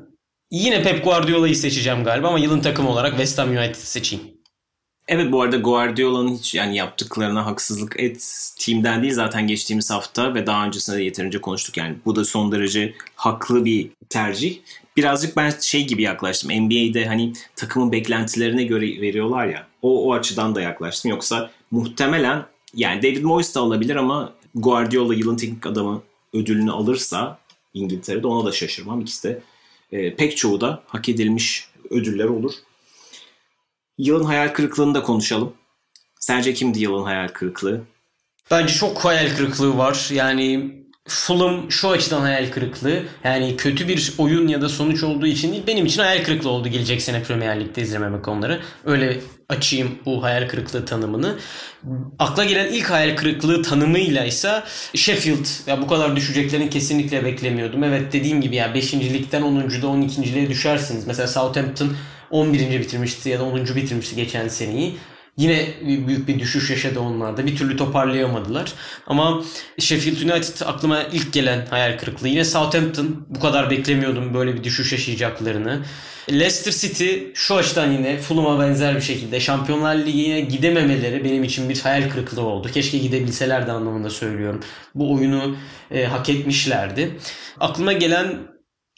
[0.50, 4.40] yine Pep Guardiola'yı seçeceğim galiba ama yılın takımı olarak West Ham United seçeyim.
[5.09, 8.28] Evet bu arada Guardiola'nın hiç yani yaptıklarına haksızlık et
[8.59, 12.52] team'den değil zaten geçtiğimiz hafta ve daha öncesinde de yeterince konuştuk yani bu da son
[12.52, 14.59] derece haklı bir tercih.
[14.96, 16.50] Birazcık ben şey gibi yaklaştım.
[16.50, 19.66] NBA'de hani takımın beklentilerine göre veriyorlar ya.
[19.83, 21.11] O, o açıdan da yaklaştım.
[21.11, 26.02] Yoksa muhtemelen yani David Moyes de alabilir ama Guardiola yılın teknik adamı
[26.33, 27.38] ödülünü alırsa
[27.74, 29.00] İngiltere'de ona da şaşırmam.
[29.00, 29.42] İkisi de
[29.92, 32.52] e, pek çoğu da hak edilmiş ödüller olur.
[33.98, 35.52] Yılın hayal kırıklığını da konuşalım.
[36.20, 37.83] Sence kimdi yılın hayal kırıklığı?
[38.50, 40.09] Bence çok hayal kırıklığı var.
[40.12, 40.74] Yani
[41.11, 43.03] Fulham şu açıdan hayal kırıklığı.
[43.25, 45.62] Yani kötü bir oyun ya da sonuç olduğu için değil.
[45.66, 48.61] Benim için hayal kırıklığı oldu gelecek sene Premier Lig'de izlememek onları.
[48.85, 51.38] Öyle açayım bu hayal kırıklığı tanımını.
[52.18, 54.62] Akla gelen ilk hayal kırıklığı tanımıyla ise
[54.94, 55.46] Sheffield.
[55.66, 57.85] Ya bu kadar düşeceklerini kesinlikle beklemiyordum.
[57.85, 58.94] Evet dediğim gibi ya 5.
[58.94, 61.07] ligden 10.da 12.liğe düşersiniz.
[61.07, 61.96] Mesela Southampton
[62.31, 62.81] 11.
[62.81, 63.66] bitirmişti ya da 10.
[63.66, 64.96] bitirmişti geçen seneyi.
[65.36, 65.66] Yine
[66.06, 67.46] büyük bir düşüş yaşadı onlar da.
[67.46, 68.72] Bir türlü toparlayamadılar.
[69.06, 69.42] Ama
[69.78, 72.28] Sheffield United aklıma ilk gelen hayal kırıklığı.
[72.28, 75.80] Yine Southampton bu kadar beklemiyordum böyle bir düşüş yaşayacaklarını.
[76.32, 81.80] Leicester City şu açıdan yine Fulham'a benzer bir şekilde Şampiyonlar Ligi'ne gidememeleri benim için bir
[81.80, 82.68] hayal kırıklığı oldu.
[82.74, 84.60] Keşke gidebilselerdi anlamında söylüyorum.
[84.94, 85.56] Bu oyunu
[85.90, 87.18] e, hak etmişlerdi.
[87.60, 88.38] Aklıma gelen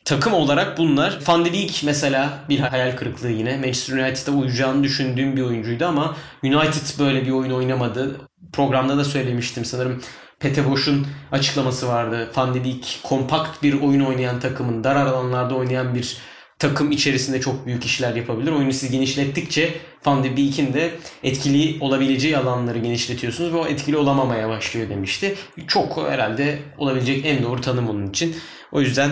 [0.05, 1.19] takım olarak bunlar.
[1.27, 3.57] Van de Beek mesela bir hayal kırıklığı yine.
[3.57, 8.21] Manchester United'a uyacağını düşündüğüm bir oyuncuydu ama United böyle bir oyun oynamadı.
[8.53, 10.03] Programda da söylemiştim sanırım.
[10.41, 12.31] Pete Boş'un açıklaması vardı.
[12.37, 16.17] Van de Beek kompakt bir oyun oynayan takımın dar alanlarda oynayan bir
[16.59, 18.53] takım içerisinde çok büyük işler yapabilir.
[18.53, 19.75] Oyunu siz genişlettikçe
[20.07, 20.91] Van de Beek'in de
[21.23, 25.35] etkili olabileceği alanları genişletiyorsunuz ve o etkili olamamaya başlıyor demişti.
[25.69, 28.37] Çok herhalde olabilecek en doğru tanım onun için.
[28.73, 29.11] O yüzden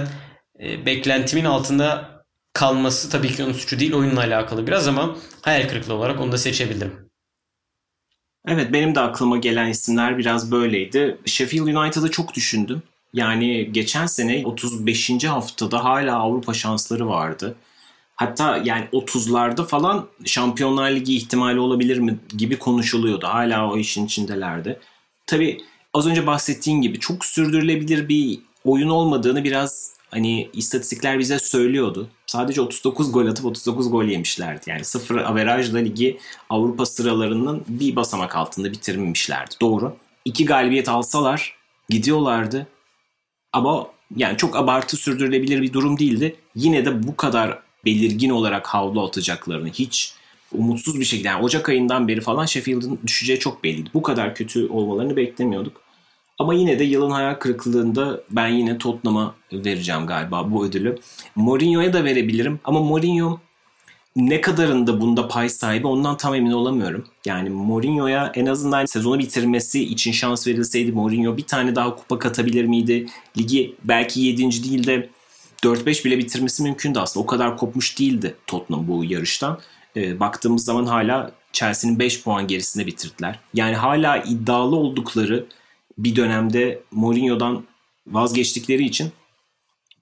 [0.63, 2.11] e, beklentimin altında
[2.53, 6.39] kalması tabii ki onun suçu değil oyunla alakalı biraz ama hayal kırıklığı olarak onu da
[6.39, 7.11] seçebilirim.
[8.47, 11.19] Evet benim de aklıma gelen isimler biraz böyleydi.
[11.27, 12.83] Sheffield United'ı çok düşündüm.
[13.13, 15.25] Yani geçen sene 35.
[15.25, 17.57] haftada hala Avrupa şansları vardı.
[18.17, 23.27] Hatta yani 30'larda falan Şampiyonlar Ligi ihtimali olabilir mi gibi konuşuluyordu.
[23.27, 24.81] Hala o işin içindelerdi.
[25.27, 25.61] Tabii
[25.95, 32.09] az önce bahsettiğin gibi çok sürdürülebilir bir oyun olmadığını biraz hani istatistikler bize söylüyordu.
[32.27, 34.71] Sadece 39 gol atıp 39 gol yemişlerdi.
[34.71, 36.19] Yani sıfır averajla ligi
[36.51, 39.55] Avrupa sıralarının bir basamak altında bitirmemişlerdi.
[39.61, 39.97] Doğru.
[40.25, 41.55] İki galibiyet alsalar
[41.89, 42.67] gidiyorlardı.
[43.53, 46.37] Ama yani çok abartı sürdürülebilir bir durum değildi.
[46.55, 50.15] Yine de bu kadar belirgin olarak havlu atacaklarını hiç
[50.53, 53.91] umutsuz bir şekilde yani Ocak ayından beri falan Sheffield'ın düşeceği çok belliydi.
[53.95, 55.83] Bu kadar kötü olmalarını beklemiyorduk.
[56.41, 60.99] Ama yine de yılın hayal kırıklığında ben yine Tottenham'a vereceğim galiba bu ödülü.
[61.37, 63.41] Mourinho'ya da verebilirim ama Mourinho
[64.17, 67.05] ne kadarında bunda pay sahibi ondan tam emin olamıyorum.
[67.25, 72.65] Yani Mourinho'ya en azından sezonu bitirmesi için şans verilseydi Mourinho bir tane daha kupa katabilir
[72.65, 73.07] miydi?
[73.39, 74.65] Ligi belki 7.
[74.65, 75.11] değil de
[75.63, 77.25] 4-5 bile bitirmesi mümkündü aslında.
[77.25, 79.59] O kadar kopmuş değildi Tottenham bu yarıştan.
[79.97, 83.39] E, baktığımız zaman hala Chelsea'nin 5 puan gerisinde bitirdiler.
[83.55, 85.47] Yani hala iddialı oldukları
[86.05, 87.65] bir dönemde Mourinho'dan
[88.07, 89.13] vazgeçtikleri için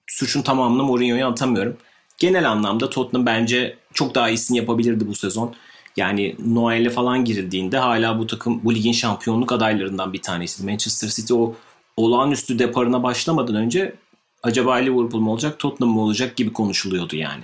[0.07, 1.77] suçun tamamını Mourinho'ya atamıyorum.
[2.17, 5.55] Genel anlamda Tottenham bence çok daha iyisini yapabilirdi bu sezon.
[5.97, 10.65] Yani Noel'e falan girildiğinde hala bu takım bu ligin şampiyonluk adaylarından bir tanesi.
[10.65, 11.55] Manchester City o
[11.97, 13.95] olağanüstü deparına başlamadan önce
[14.43, 17.43] acaba Liverpool mu olacak Tottenham mı olacak gibi konuşuluyordu yani.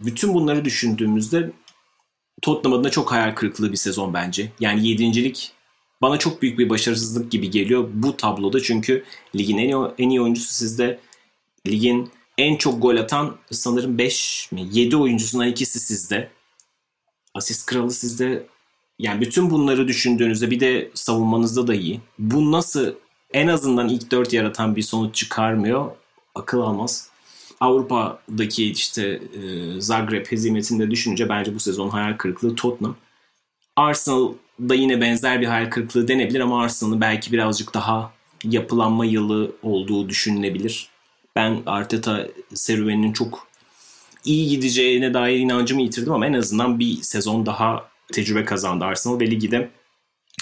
[0.00, 1.50] Bütün bunları düşündüğümüzde
[2.42, 4.52] Tottenham adına çok hayal kırıklığı bir sezon bence.
[4.60, 5.52] Yani yedincilik
[6.02, 8.60] bana çok büyük bir başarısızlık gibi geliyor bu tabloda.
[8.60, 9.04] Çünkü
[9.36, 10.98] ligin en iyi, en iyi oyuncusu sizde.
[11.66, 16.30] Ligin en çok gol atan sanırım 5 mi 7 oyuncusundan ikisi sizde.
[17.34, 18.46] Asist kralı sizde.
[18.98, 22.00] Yani bütün bunları düşündüğünüzde bir de savunmanızda da iyi.
[22.18, 22.94] Bu nasıl
[23.32, 25.90] en azından ilk 4 yaratan bir sonuç çıkarmıyor?
[26.34, 27.08] Akıl almaz.
[27.60, 29.22] Avrupa'daki işte
[29.78, 32.96] Zagreb hezimetinde düşününce bence bu sezon hayal kırıklığı Tottenham.
[33.76, 38.12] Arsenal da yine benzer bir hayal kırıklığı denebilir ama Arsenal'ın belki birazcık daha
[38.44, 40.88] yapılanma yılı olduğu düşünülebilir.
[41.36, 43.46] Ben Arteta serüveninin çok
[44.24, 49.30] iyi gideceğine dair inancımı yitirdim ama en azından bir sezon daha tecrübe kazandı Arsenal ve
[49.30, 49.68] ligi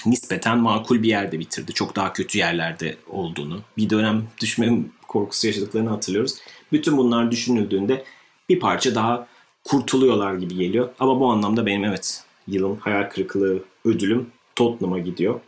[0.06, 1.72] nispeten makul bir yerde bitirdi.
[1.72, 6.34] Çok daha kötü yerlerde olduğunu, bir dönem düşme korkusu yaşadıklarını hatırlıyoruz.
[6.72, 8.04] Bütün bunlar düşünüldüğünde
[8.48, 9.26] bir parça daha
[9.64, 10.88] kurtuluyorlar gibi geliyor.
[10.98, 15.40] Ama bu anlamda benim evet yılın hayal kırıklığı ödülüm Tottenham'a gidiyor.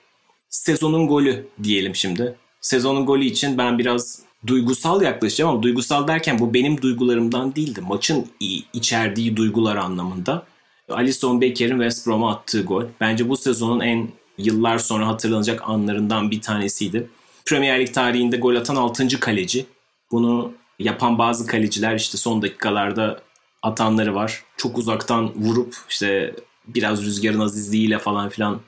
[0.49, 2.35] Sezonun golü diyelim şimdi.
[2.61, 7.81] Sezonun golü için ben biraz duygusal yaklaşacağım ama duygusal derken bu benim duygularımdan değildi.
[7.81, 8.27] Maçın
[8.73, 10.47] içerdiği duygular anlamında.
[10.89, 12.85] Alisson Becker'in West Brom'a attığı gol.
[13.01, 17.09] Bence bu sezonun en yıllar sonra hatırlanacak anlarından bir tanesiydi.
[17.47, 19.21] Premier Lig tarihinde gol atan 6.
[19.21, 19.67] kaleci.
[20.11, 23.23] Bunu yapan bazı kaleciler işte son dakikalarda
[23.63, 24.45] atanları var.
[24.57, 26.35] Çok uzaktan vurup işte
[26.75, 28.61] biraz rüzgarın azizliğiyle falan filan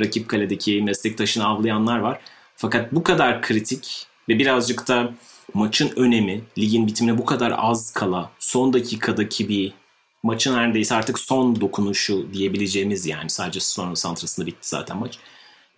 [0.00, 2.20] rakip kaledeki meslektaşını avlayanlar var.
[2.56, 5.14] Fakat bu kadar kritik ve birazcık da
[5.54, 9.72] maçın önemi, ligin bitimine bu kadar az kala son dakikadaki bir
[10.22, 15.18] maçın neredeyse artık son dokunuşu diyebileceğimiz yani sadece sonra santrasında bitti zaten maç.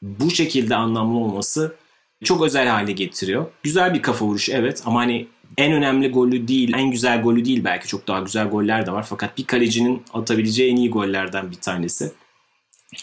[0.02, 1.76] Bu şekilde anlamlı olması
[2.24, 3.46] çok özel hale getiriyor.
[3.62, 7.64] Güzel bir kafa vuruşu evet ama hani en önemli golü değil, en güzel golü değil
[7.64, 9.06] belki çok daha güzel goller de var.
[9.08, 12.12] Fakat bir kalecinin atabileceği en iyi gollerden bir tanesi.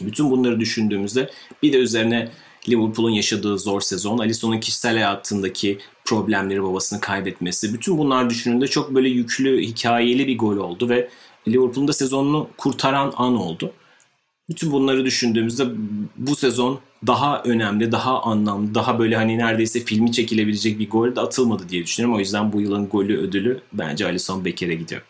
[0.02, 1.30] Bütün bunları düşündüğümüzde
[1.64, 2.32] bir de üzerine
[2.70, 7.74] Liverpool'un yaşadığı zor sezon, Alisson'un kişisel hayatındaki problemleri, babasını kaybetmesi.
[7.74, 11.10] Bütün bunlar düşündüğünde çok böyle yüklü, hikayeli bir gol oldu ve
[11.48, 13.74] Liverpool'un da sezonunu kurtaran an oldu.
[14.50, 15.66] Bütün bunları düşündüğümüzde
[16.18, 21.22] bu sezon daha önemli, daha anlamlı, daha böyle hani neredeyse filmi çekilebilecek bir gol de
[21.22, 22.16] atılmadı diye düşünüyorum.
[22.16, 25.02] O yüzden bu yılın golü ödülü bence Alisson Becker'e gidiyor.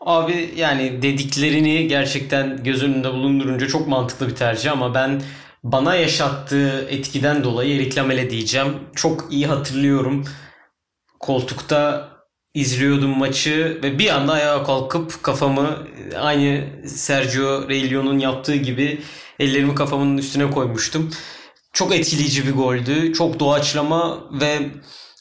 [0.00, 5.22] Abi yani dediklerini gerçekten göz önünde bulundurunca çok mantıklı bir tercih ama ben
[5.64, 8.72] bana yaşattığı etkiden dolayı Erik Lamele diyeceğim.
[8.94, 10.24] Çok iyi hatırlıyorum.
[11.20, 12.07] Koltukta
[12.60, 15.86] izliyordum maçı ve bir anda ayağa kalkıp kafamı
[16.20, 19.00] aynı Sergio Reilion'un yaptığı gibi
[19.38, 21.10] ellerimi kafamın üstüne koymuştum.
[21.72, 23.12] Çok etkileyici bir goldü.
[23.12, 24.58] Çok doğaçlama ve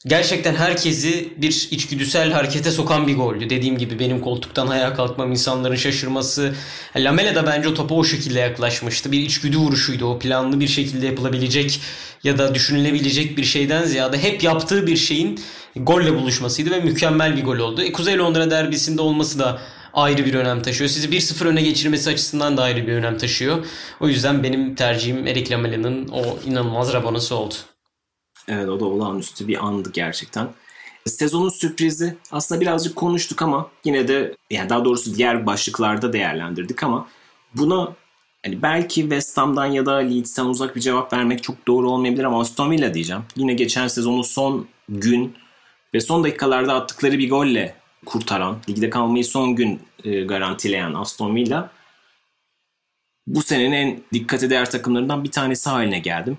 [0.07, 3.49] gerçekten herkesi bir içgüdüsel harekete sokan bir goldü.
[3.49, 6.53] Dediğim gibi benim koltuktan ayağa kalkmam, insanların şaşırması.
[6.95, 9.11] Lamela da bence o topa o şekilde yaklaşmıştı.
[9.11, 10.19] Bir içgüdü vuruşuydu o.
[10.19, 11.81] Planlı bir şekilde yapılabilecek
[12.23, 15.39] ya da düşünülebilecek bir şeyden ziyade hep yaptığı bir şeyin
[15.75, 17.81] golle buluşmasıydı ve mükemmel bir gol oldu.
[17.81, 19.59] E, Kuzey Londra derbisinde olması da
[19.93, 20.89] ayrı bir önem taşıyor.
[20.89, 23.65] Sizi 1-0 öne geçirmesi açısından da ayrı bir önem taşıyor.
[23.99, 27.55] O yüzden benim tercihim Erik Lamela'nın o inanılmaz rabanası oldu.
[28.47, 30.49] Evet o da olağanüstü bir andı gerçekten.
[31.05, 37.07] Sezonun sürprizi aslında birazcık konuştuk ama yine de yani daha doğrusu diğer başlıklarda değerlendirdik ama
[37.55, 37.93] buna
[38.45, 42.39] hani belki West Ham'dan ya da Leeds'ten uzak bir cevap vermek çok doğru olmayabilir ama
[42.39, 43.23] Aston Villa diyeceğim.
[43.35, 45.35] Yine geçen sezonun son gün
[45.93, 51.71] ve son dakikalarda attıkları bir golle kurtaran, ligde kalmayı son gün e, garantileyen Aston Villa
[53.27, 56.37] bu senenin en dikkate değer takımlarından bir tanesi haline geldim.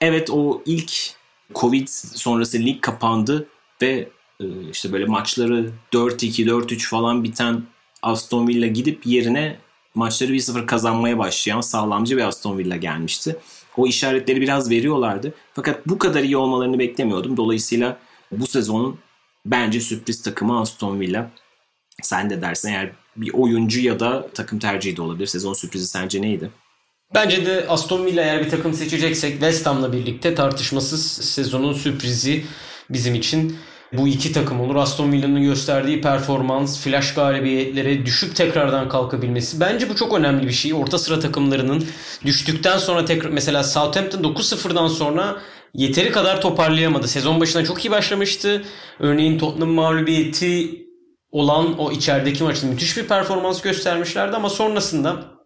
[0.00, 1.17] Evet o ilk
[1.54, 3.48] Covid sonrası lig kapandı
[3.82, 4.08] ve
[4.40, 7.62] e, işte böyle maçları 4-2, 4-3 falan biten
[8.02, 9.58] Aston Villa gidip yerine
[9.94, 13.36] maçları 1-0 kazanmaya başlayan sağlamcı bir Aston Villa gelmişti.
[13.76, 15.34] O işaretleri biraz veriyorlardı.
[15.54, 17.36] Fakat bu kadar iyi olmalarını beklemiyordum.
[17.36, 17.98] Dolayısıyla
[18.32, 18.98] bu sezonun
[19.46, 21.30] bence sürpriz takımı Aston Villa.
[22.02, 25.26] Sen de dersen eğer bir oyuncu ya da takım tercihi de olabilir.
[25.26, 26.50] Sezon sürprizi sence neydi?
[27.14, 32.44] Bence de Aston Villa eğer bir takım seçeceksek West Ham'la birlikte tartışmasız sezonun sürprizi
[32.90, 33.56] bizim için
[33.92, 34.76] bu iki takım olur.
[34.76, 39.60] Aston Villa'nın gösterdiği performans, flash galibiyetlere düşüp tekrardan kalkabilmesi.
[39.60, 40.74] Bence bu çok önemli bir şey.
[40.74, 41.84] Orta sıra takımlarının
[42.24, 45.40] düştükten sonra tekrar mesela Southampton 9-0'dan sonra
[45.74, 47.08] yeteri kadar toparlayamadı.
[47.08, 48.64] Sezon başına çok iyi başlamıştı.
[48.98, 50.84] Örneğin Tottenham mağlubiyeti
[51.30, 55.37] olan o içerideki maçta müthiş bir performans göstermişlerdi ama sonrasında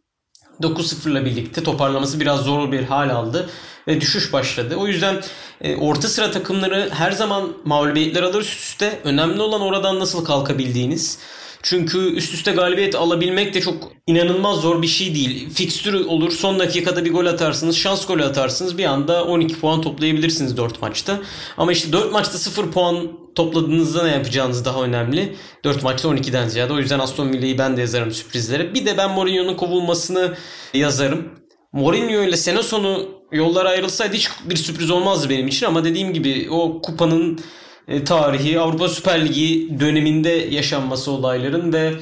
[0.61, 3.51] 9-0 ile birlikte toparlaması biraz zor bir hal aldı
[3.89, 4.77] ve düşüş başladı.
[4.77, 5.23] O yüzden
[5.61, 9.01] e, orta sıra takımları her zaman mağlubiyetler alır üst üste.
[9.05, 11.19] Önemli olan oradan nasıl kalkabildiğiniz.
[11.63, 15.51] Çünkü üst üste galibiyet alabilmek de çok inanılmaz zor bir şey değil.
[15.51, 20.57] Fikstürü olur son dakikada bir gol atarsınız şans golü atarsınız bir anda 12 puan toplayabilirsiniz
[20.57, 21.21] 4 maçta.
[21.57, 25.37] Ama işte 4 maçta 0 puan topladığınızda ne yapacağınız daha önemli.
[25.65, 28.75] 4 maçta 12'den ziyade o yüzden Aston Villa'yı ben de yazarım sürprizlere.
[28.75, 30.35] Bir de ben Mourinho'nun kovulmasını
[30.75, 31.29] yazarım.
[31.73, 36.49] Mourinho ile sene sonu yollar ayrılsaydı hiç bir sürpriz olmazdı benim için ama dediğim gibi
[36.51, 37.41] o kupanın
[37.89, 41.93] e, tarihi Avrupa Süper Ligi döneminde yaşanması olayların ve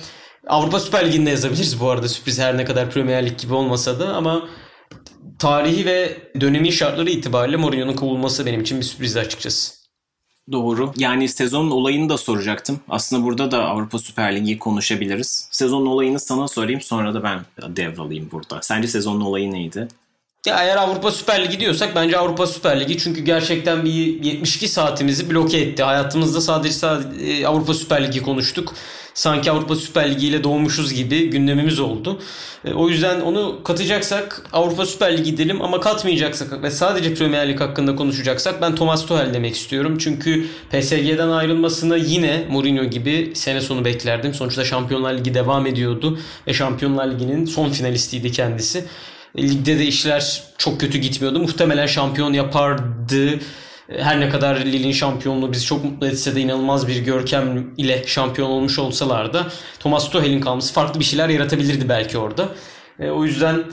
[0.46, 4.14] Avrupa Süper Ligi'nde yazabiliriz bu arada sürpriz her ne kadar Premier Lig gibi olmasa da
[4.14, 4.48] ama
[5.38, 9.79] tarihi ve dönemin şartları itibariyle Mourinho'nun kovulması benim için bir sürprizdi açıkçası.
[10.52, 10.92] Doğru.
[10.96, 12.80] Yani sezonun olayını da soracaktım.
[12.88, 15.48] Aslında burada da Avrupa Süper Ligi konuşabiliriz.
[15.50, 17.40] Sezonun olayını sana sorayım sonra da ben
[17.76, 18.62] devralayım burada.
[18.62, 19.88] Sence sezonun olayı neydi?
[20.46, 25.30] Ya eğer Avrupa Süper Ligi diyorsak bence Avrupa Süper Ligi çünkü gerçekten bir 72 saatimizi
[25.30, 25.82] bloke etti.
[25.82, 28.74] Hayatımızda sadece, sadece Avrupa Süper Ligi konuştuk.
[29.14, 32.20] Sanki Avrupa Süper Ligi ile doğmuşuz gibi gündemimiz oldu.
[32.64, 37.60] E, o yüzden onu katacaksak Avrupa Süper Ligi diyelim ama katmayacaksak ve sadece Premier Lig
[37.60, 39.98] hakkında konuşacaksak ben Thomas Tuchel demek istiyorum.
[39.98, 44.34] Çünkü PSG'den ayrılmasını yine Mourinho gibi sene sonu beklerdim.
[44.34, 48.84] Sonuçta Şampiyonlar Ligi devam ediyordu ve Şampiyonlar Ligi'nin son finalistiydi kendisi.
[49.38, 51.38] Ligde de işler çok kötü gitmiyordu.
[51.38, 53.40] Muhtemelen şampiyon yapardı.
[53.98, 58.50] Her ne kadar Lille'in şampiyonluğu bizi çok mutlu etse de inanılmaz bir görkem ile şampiyon
[58.50, 59.46] olmuş olsalar da
[59.80, 62.48] Thomas Tuchel'in kalması farklı bir şeyler yaratabilirdi belki orada.
[62.98, 63.64] E, o yüzden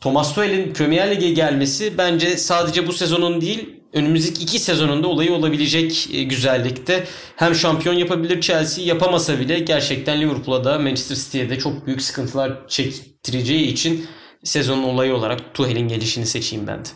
[0.00, 6.08] Thomas Tuchel'in Premier Lig'e gelmesi bence sadece bu sezonun değil önümüzdeki iki sezonunda olayı olabilecek
[6.12, 7.04] e, güzellikte.
[7.36, 12.68] Hem şampiyon yapabilir Chelsea yapamasa bile gerçekten Liverpool'a da Manchester City'ye de çok büyük sıkıntılar
[12.68, 14.06] çektireceği için
[14.44, 16.88] sezonun olayı olarak Tuchel'in gelişini seçeyim ben de.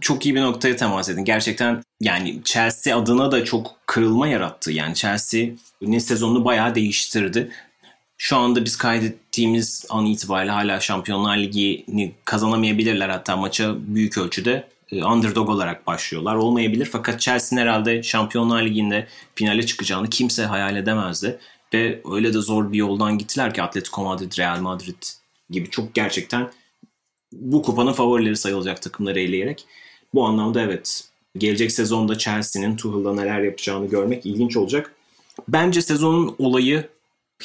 [0.00, 1.24] Çok iyi bir noktaya temas edin.
[1.24, 4.72] Gerçekten yani Chelsea adına da çok kırılma yarattı.
[4.72, 7.50] Yani Chelsea'nin sezonunu bayağı değiştirdi.
[8.18, 13.08] Şu anda biz kaydettiğimiz an itibariyle hala Şampiyonlar Ligi'ni kazanamayabilirler.
[13.08, 16.34] Hatta maça büyük ölçüde e, underdog olarak başlıyorlar.
[16.34, 21.38] Olmayabilir fakat Chelsea'nin herhalde Şampiyonlar Ligi'nde finale çıkacağını kimse hayal edemezdi.
[21.74, 25.02] Ve öyle de zor bir yoldan gittiler ki Atletico Madrid, Real Madrid
[25.50, 26.50] gibi çok gerçekten
[27.32, 29.64] bu kupanın favorileri sayılacak takımları eleyerek.
[30.14, 31.04] Bu anlamda evet
[31.38, 34.94] gelecek sezonda Chelsea'nin Tuchel'da neler yapacağını görmek ilginç olacak.
[35.48, 36.88] Bence sezonun olayı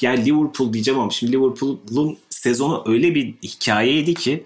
[0.02, 4.46] yani Liverpool diyeceğim ama şimdi Liverpool'un sezonu öyle bir hikayeydi ki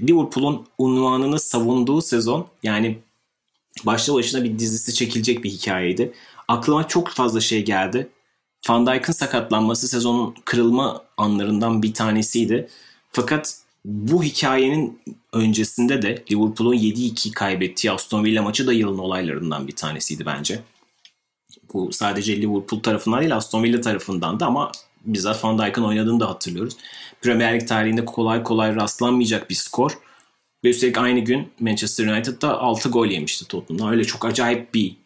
[0.00, 2.98] Liverpool'un unvanını savunduğu sezon yani
[3.86, 6.12] başlı başına bir dizisi çekilecek bir hikayeydi.
[6.48, 8.08] Aklıma çok fazla şey geldi.
[8.68, 12.68] Van Dijk'ın sakatlanması sezonun kırılma anlarından bir tanesiydi.
[13.12, 15.00] Fakat bu hikayenin
[15.32, 20.60] öncesinde de Liverpool'un 7-2 kaybettiği Aston Villa maçı da yılın olaylarından bir tanesiydi bence.
[21.72, 24.72] Bu sadece Liverpool tarafından değil Aston Villa tarafından da ama
[25.04, 26.76] bizzat Van Dijk'ın oynadığını da hatırlıyoruz.
[27.22, 29.98] Premier Lig tarihinde kolay kolay rastlanmayacak bir skor.
[30.64, 33.92] Ve üstelik aynı gün Manchester United'da 6 gol yemişti Tottenham'dan.
[33.92, 34.96] Öyle çok acayip bir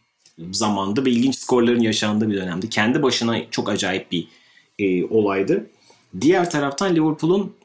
[0.51, 2.69] zamandı ve ilginç skorların yaşandığı bir dönemdi.
[2.69, 4.29] Kendi başına çok acayip bir
[4.79, 5.67] e, olaydı.
[6.21, 7.60] Diğer taraftan Liverpool'un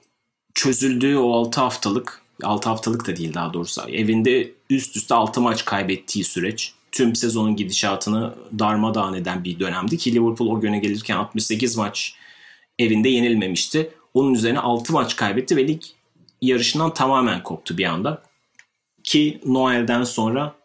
[0.56, 5.66] çözüldüğü o 6 haftalık 6 haftalık da değil daha doğrusu evinde üst üste 6 maç
[5.66, 11.78] kaybettiği süreç tüm sezonun gidişatını darmadağın eden bir dönemdi ki Liverpool o güne gelirken 68
[11.78, 12.16] maç
[12.80, 13.90] evinde yenilmemişti.
[14.14, 15.82] Onun üzerine 6 maç kaybetti ve lig
[16.42, 18.24] yarışından tamamen koptu bir anda.
[19.04, 20.56] Ki Noel'den sonra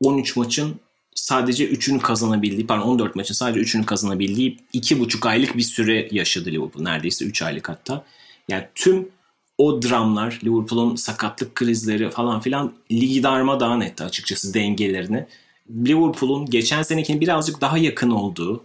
[0.00, 0.80] 13 maçın
[1.14, 6.82] sadece 3'ünü kazanabildiği, pardon 14 maçın sadece 3'ünü kazanabildiği 2,5 aylık bir süre yaşadı Liverpool.
[6.82, 8.04] Neredeyse 3 aylık hatta.
[8.48, 9.08] Yani tüm
[9.60, 15.26] o dramlar, Liverpool'un sakatlık krizleri falan filan ligi darmadağın etti açıkçası dengelerini.
[15.70, 18.62] Liverpool'un geçen senekinin birazcık daha yakın olduğu,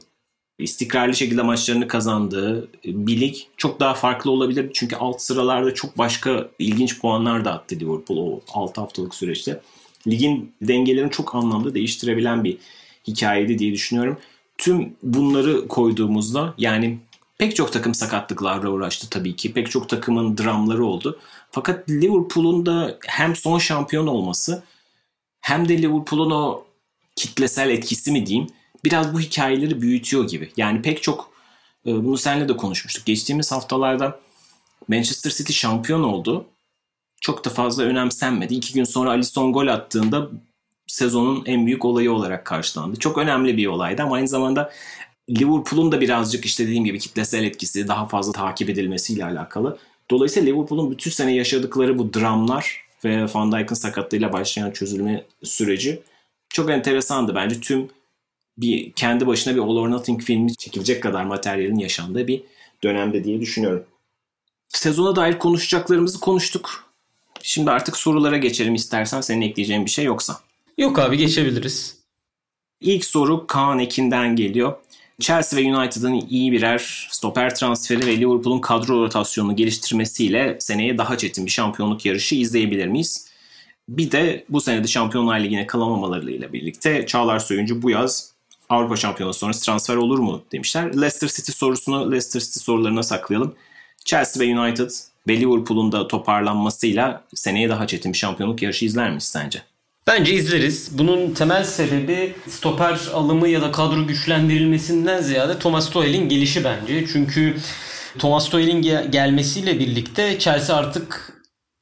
[0.60, 4.70] istikrarlı şekilde maçlarını kazandığı bir lig çok daha farklı olabilir.
[4.74, 9.62] Çünkü alt sıralarda çok başka ilginç puanlar da attı Liverpool o 6 haftalık süreçte.
[10.08, 12.58] Ligin dengelerini çok anlamda değiştirebilen bir
[13.08, 14.18] hikayeydi diye düşünüyorum.
[14.58, 16.98] Tüm bunları koyduğumuzda yani
[17.38, 19.54] Pek çok takım sakatlıklarla uğraştı tabii ki.
[19.54, 21.20] Pek çok takımın dramları oldu.
[21.52, 24.64] Fakat Liverpool'un da hem son şampiyon olması
[25.42, 26.66] hem de Liverpool'un o
[27.16, 28.48] kitlesel etkisi mi diyeyim
[28.84, 30.52] biraz bu hikayeleri büyütüyor gibi.
[30.58, 31.30] Yani pek çok
[31.86, 33.06] e, bunu seninle de konuşmuştuk.
[33.06, 34.20] Geçtiğimiz haftalarda
[34.88, 36.46] Manchester City şampiyon oldu.
[37.22, 38.56] Çok da fazla önemsenmedi.
[38.56, 40.30] İki gün sonra Alisson gol attığında
[40.88, 43.00] sezonun en büyük olayı olarak karşılandı.
[43.00, 44.72] Çok önemli bir olaydı ama aynı zamanda
[45.30, 49.78] Liverpool'un da birazcık işte dediğim gibi kitlesel etkisi daha fazla takip edilmesiyle alakalı.
[50.12, 56.02] Dolayısıyla Liverpool'un bütün sene yaşadıkları bu dramlar ve Van Dijk'ın sakatlığıyla başlayan çözülme süreci
[56.50, 57.36] çok enteresandı.
[57.36, 57.90] Bence tüm
[58.58, 62.44] bir kendi başına bir All or Nothing filmi çekilecek kadar materyalin yaşandığı bir
[62.84, 63.86] dönemde diye düşünüyorum.
[64.68, 66.86] Sezona dair konuşacaklarımızı konuştuk.
[67.42, 70.40] Şimdi artık sorulara geçelim istersen senin ekleyeceğin bir şey yoksa.
[70.78, 71.98] Yok abi geçebiliriz.
[72.82, 74.74] İlk soru Kaan Ekin'den geliyor.
[75.20, 81.46] Chelsea ve United'ın iyi birer stoper transferi ve Liverpool'un kadro rotasyonunu geliştirmesiyle seneye daha çetin
[81.46, 83.28] bir şampiyonluk yarışı izleyebilir miyiz?
[83.90, 88.32] Bir de bu senede Şampiyonlar Ligi'ne kalamamalarıyla birlikte Çağlar Soyuncu bu yaz
[88.70, 90.86] Avrupa Şampiyonası sonrası transfer olur mu demişler.
[90.86, 93.56] Leicester City sorusunu Leicester City sorularına saklayalım.
[94.06, 94.90] Chelsea ve United
[95.28, 99.62] ve Liverpool'un da toparlanmasıyla seneye daha çetin bir şampiyonluk yarışı izler miyiz sence?
[100.08, 100.98] Bence izleriz.
[100.98, 107.08] Bunun temel sebebi stoper alımı ya da kadro güçlendirilmesinden ziyade Thomas Tuchel'in gelişi bence.
[107.08, 107.58] Çünkü
[108.20, 108.82] Thomas Tuchel'in
[109.12, 111.34] gelmesiyle birlikte Chelsea artık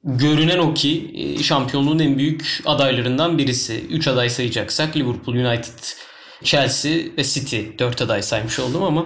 [0.04, 3.86] görünen o ki e, şampiyonluğun en büyük adaylarından birisi.
[3.90, 5.80] 3 aday sayacaksak Liverpool, United,
[6.44, 9.06] Chelsea ve City 4 aday saymış oldum ama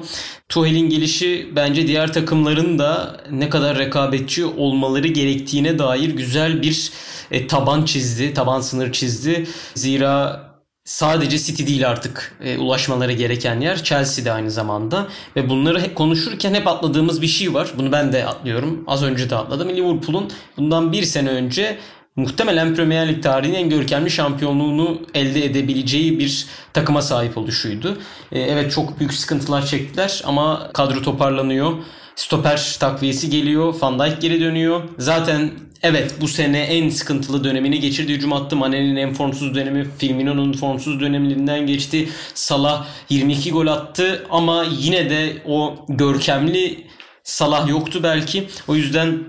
[0.50, 6.92] Tuchel'in gelişi bence diğer takımların da ne kadar rekabetçi olmaları gerektiğine dair güzel bir
[7.32, 9.48] e, taban çizdi, taban sınır çizdi.
[9.76, 10.48] Zira
[10.88, 15.96] sadece City değil artık e, ulaşmaları gereken yer Chelsea de aynı zamanda ve bunları hep
[15.96, 17.74] konuşurken hep atladığımız bir şey var.
[17.78, 18.84] Bunu ben de atlıyorum.
[18.88, 19.70] Az önce de atladım.
[19.70, 21.78] Liverpool'un bundan bir sene önce
[22.18, 27.98] muhtemelen Premier Lig tarihinin en görkemli şampiyonluğunu elde edebileceği bir takıma sahip oluşuydu.
[28.32, 31.74] E, evet çok büyük sıkıntılar çektiler ama kadro toparlanıyor.
[32.16, 33.76] Stoper takviyesi geliyor.
[33.82, 34.84] Van Dijk geri dönüyor.
[34.98, 35.52] Zaten
[35.84, 38.14] evet bu sene en sıkıntılı dönemini geçirdi.
[38.14, 38.56] Hücum attı.
[38.56, 39.88] Mane'nin en formsuz dönemi.
[39.98, 42.10] Firmino'nun formsuz döneminden geçti.
[42.34, 46.88] Salah 22 gol attı ama yine de o görkemli
[47.28, 48.48] Salah yoktu belki.
[48.68, 49.24] O yüzden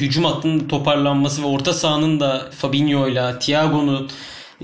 [0.00, 4.10] hücum hattının toparlanması ve orta sahanın da Fabinho ile Thiago'nun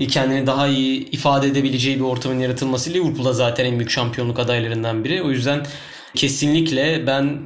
[0.09, 5.23] kendini daha iyi ifade edebileceği bir ortamın yaratılması Liverpool'a zaten en büyük şampiyonluk adaylarından biri.
[5.23, 5.65] O yüzden
[6.15, 7.39] kesinlikle ben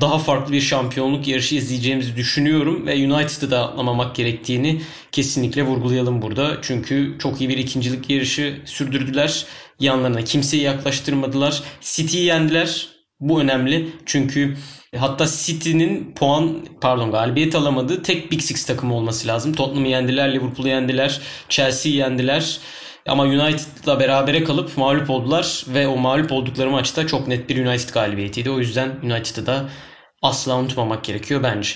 [0.00, 4.82] daha farklı bir şampiyonluk yarışı izleyeceğimizi düşünüyorum ve United'ı da atlamamak gerektiğini
[5.12, 6.56] kesinlikle vurgulayalım burada.
[6.62, 9.46] Çünkü çok iyi bir ikincilik yarışı sürdürdüler.
[9.80, 11.62] Yanlarına kimseyi yaklaştırmadılar.
[11.80, 12.88] City'yi yendiler.
[13.20, 13.88] Bu önemli.
[14.06, 14.56] Çünkü
[14.96, 19.52] hatta City'nin puan pardon galibiyet alamadığı tek Big Six takımı olması lazım.
[19.52, 22.60] Tottenham'ı yendiler, Liverpool'u yendiler, Chelsea'yi yendiler.
[23.06, 27.88] Ama United'la berabere kalıp mağlup oldular ve o mağlup oldukları maçta çok net bir United
[27.88, 28.50] galibiyetiydi.
[28.50, 29.70] O yüzden United'ı da
[30.22, 31.70] asla unutmamak gerekiyor bence.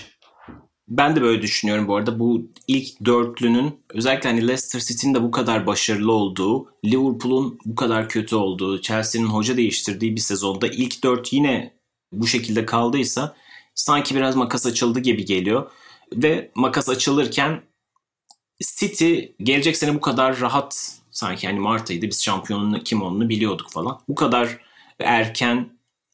[0.89, 2.19] Ben de böyle düşünüyorum bu arada.
[2.19, 8.09] Bu ilk dörtlünün özellikle hani Leicester City'nin de bu kadar başarılı olduğu, Liverpool'un bu kadar
[8.09, 11.75] kötü olduğu, Chelsea'nin hoca değiştirdiği bir sezonda ilk dört yine
[12.13, 13.37] bu şekilde kaldıysa
[13.75, 15.71] sanki biraz makas açıldı gibi geliyor.
[16.13, 17.63] Ve makas açılırken
[18.79, 24.01] City gelecek sene bu kadar rahat sanki yani Mart biz şampiyonun kim olduğunu biliyorduk falan.
[24.09, 24.59] Bu kadar
[24.99, 25.69] erken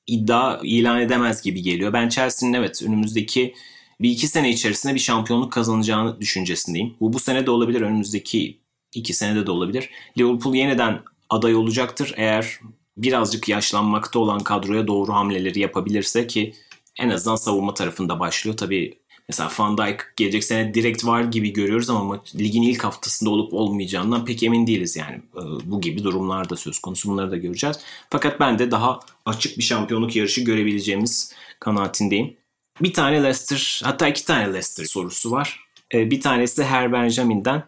[0.06, 1.92] iddia ilan edemez gibi geliyor.
[1.92, 3.54] Ben Chelsea'nin evet önümüzdeki
[4.00, 6.94] bir iki sene içerisinde bir şampiyonluk kazanacağını düşüncesindeyim.
[7.00, 8.60] Bu bu sene de olabilir, önümüzdeki
[8.94, 9.90] iki senede de olabilir.
[10.18, 12.60] Liverpool yeniden aday olacaktır eğer
[13.02, 16.54] birazcık yaşlanmakta olan kadroya doğru hamleleri yapabilirse ki
[16.98, 18.56] en azından savunma tarafında başlıyor.
[18.56, 23.54] Tabii Mesela Van Dijk gelecek sene direkt var gibi görüyoruz ama ligin ilk haftasında olup
[23.54, 25.16] olmayacağından pek emin değiliz yani.
[25.16, 27.76] Ee, bu gibi durumlar da söz konusu bunları da göreceğiz.
[28.10, 32.36] Fakat ben de daha açık bir şampiyonluk yarışı görebileceğimiz kanaatindeyim.
[32.80, 35.60] Bir tane Leicester hatta iki tane Leicester sorusu var.
[35.94, 37.62] Ee, bir tanesi Her Benjamin'den.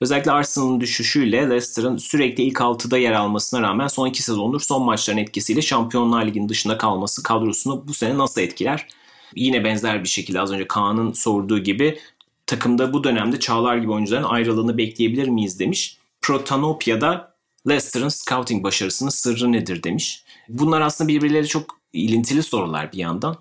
[0.00, 5.18] Özellikle Arsenal'ın düşüşüyle Leicester'ın sürekli ilk 6'da yer almasına rağmen son iki sezondur son maçların
[5.18, 8.86] etkisiyle Şampiyonlar Ligi'nin dışında kalması kadrosunu bu sene nasıl etkiler?
[9.34, 11.98] Yine benzer bir şekilde az önce Kaan'ın sorduğu gibi
[12.46, 15.98] takımda bu dönemde Çağlar gibi oyuncuların ayrılığını bekleyebilir miyiz demiş.
[16.22, 17.36] Protanopya'da
[17.68, 20.24] Leicester'ın scouting başarısının sırrı nedir demiş.
[20.48, 23.36] Bunlar aslında birbirleri çok ilintili sorular bir yandan.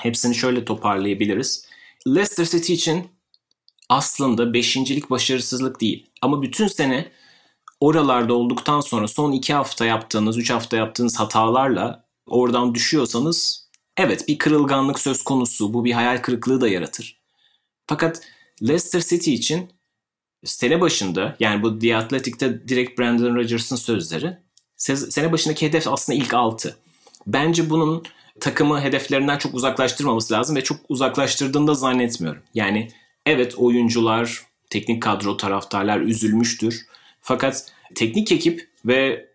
[0.00, 1.66] Hepsini şöyle toparlayabiliriz.
[2.06, 3.15] Leicester City için
[3.88, 6.06] aslında beşincilik başarısızlık değil.
[6.22, 7.12] Ama bütün sene
[7.80, 13.66] oralarda olduktan sonra son iki hafta yaptığınız, üç hafta yaptığınız hatalarla oradan düşüyorsanız
[13.96, 15.74] Evet bir kırılganlık söz konusu.
[15.74, 17.20] Bu bir hayal kırıklığı da yaratır.
[17.86, 18.22] Fakat
[18.62, 19.70] Leicester City için
[20.44, 24.38] sene başında yani bu The Athletic'te direkt Brandon Rodgers'ın sözleri
[24.76, 26.76] sene başındaki hedef aslında ilk 6.
[27.26, 28.02] Bence bunun
[28.40, 32.42] takımı hedeflerinden çok uzaklaştırmaması lazım ve çok uzaklaştırdığını da zannetmiyorum.
[32.54, 32.90] Yani
[33.26, 36.86] evet oyuncular, teknik kadro taraftarlar üzülmüştür.
[37.20, 39.28] Fakat teknik ekip ve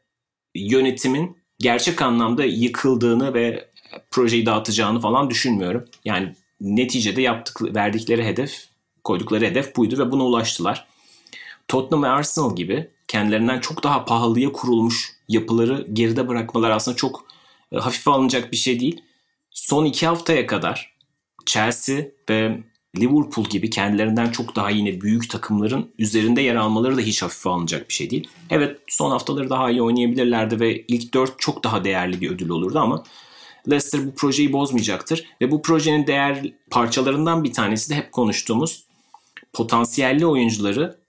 [0.55, 3.69] yönetimin gerçek anlamda yıkıldığını ve
[4.11, 5.85] projeyi dağıtacağını falan düşünmüyorum.
[6.05, 8.65] Yani neticede yaptık, verdikleri hedef,
[9.03, 10.87] koydukları hedef buydu ve buna ulaştılar.
[11.67, 17.25] Tottenham ve Arsenal gibi kendilerinden çok daha pahalıya kurulmuş yapıları geride bırakmalar aslında çok
[17.71, 19.03] e, hafife alınacak bir şey değil.
[19.51, 20.95] Son iki haftaya kadar
[21.45, 22.63] Chelsea ve
[22.97, 27.89] Liverpool gibi kendilerinden çok daha yine büyük takımların üzerinde yer almaları da hiç hafife alınacak
[27.89, 28.27] bir şey değil.
[28.49, 32.79] Evet son haftaları daha iyi oynayabilirlerdi ve ilk dört çok daha değerli bir ödül olurdu
[32.79, 33.03] ama
[33.69, 35.25] Leicester bu projeyi bozmayacaktır.
[35.41, 38.83] Ve bu projenin değer parçalarından bir tanesi de hep konuştuğumuz
[39.53, 40.99] potansiyelli oyuncuları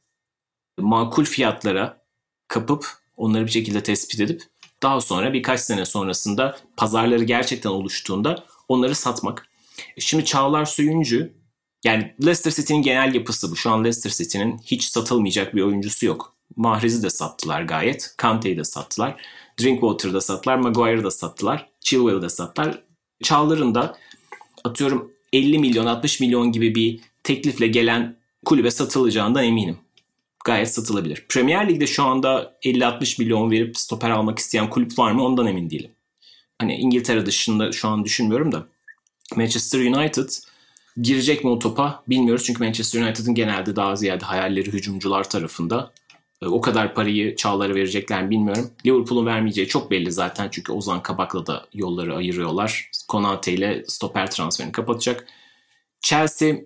[0.78, 2.03] makul fiyatlara
[2.49, 4.43] kapıp onları bir şekilde tespit edip
[4.83, 9.49] daha sonra birkaç sene sonrasında pazarları gerçekten oluştuğunda onları satmak.
[9.99, 11.41] Şimdi Çağlar Söyüncü
[11.85, 13.57] yani Leicester City'nin genel yapısı bu.
[13.57, 16.37] Şu an Leicester City'nin hiç satılmayacak bir oyuncusu yok.
[16.57, 18.14] Mahrez'i de sattılar gayet.
[18.16, 19.22] Kante'yi de sattılar.
[19.61, 20.57] Drinkwater'da sattılar.
[20.57, 21.68] Maguire'da sattılar.
[21.80, 22.83] Chilwell'da sattılar.
[23.22, 23.97] Çağlar'ın da
[24.64, 29.78] atıyorum 50 milyon 60 milyon gibi bir teklifle gelen kulübe satılacağından eminim.
[30.45, 31.26] Gayet satılabilir.
[31.28, 35.70] Premier Lig'de şu anda 50-60 milyon verip stoper almak isteyen kulüp var mı ondan emin
[35.70, 35.91] değilim.
[36.59, 38.66] Hani İngiltere dışında şu an düşünmüyorum da.
[39.37, 40.28] Manchester United
[40.97, 42.45] girecek mi o topa bilmiyoruz.
[42.45, 45.93] Çünkü Manchester United'ın genelde daha ziyade hayalleri hücumcular tarafında.
[46.43, 48.70] E, o kadar parayı Çağlar'a verecekler mi bilmiyorum.
[48.86, 50.49] Liverpool'un vermeyeceği çok belli zaten.
[50.51, 52.90] Çünkü Ozan Kabak'la da yolları ayırıyorlar.
[53.09, 55.26] Konate ile stoper transferini kapatacak.
[56.01, 56.57] Chelsea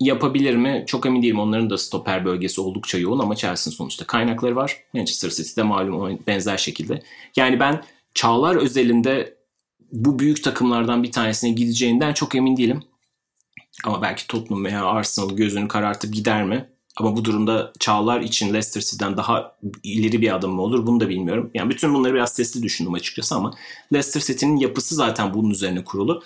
[0.00, 0.84] yapabilir mi?
[0.86, 1.38] Çok emin değilim.
[1.38, 4.76] Onların da stoper bölgesi oldukça yoğun ama Chelsea'nin sonuçta kaynakları var.
[4.94, 7.02] Manchester City'de malum benzer şekilde.
[7.36, 7.82] Yani ben
[8.14, 9.34] Çağlar özelinde
[9.92, 12.82] bu büyük takımlardan bir tanesine gideceğinden çok emin değilim.
[13.84, 16.68] Ama belki Tottenham veya Arsenal gözünü karartıp gider mi?
[16.96, 21.08] Ama bu durumda Çağlar için Leicester City'den daha ileri bir adım mı olur bunu da
[21.08, 21.50] bilmiyorum.
[21.54, 23.54] Yani bütün bunları biraz sesli düşündüm açıkçası ama
[23.92, 26.22] Leicester City'nin yapısı zaten bunun üzerine kurulu.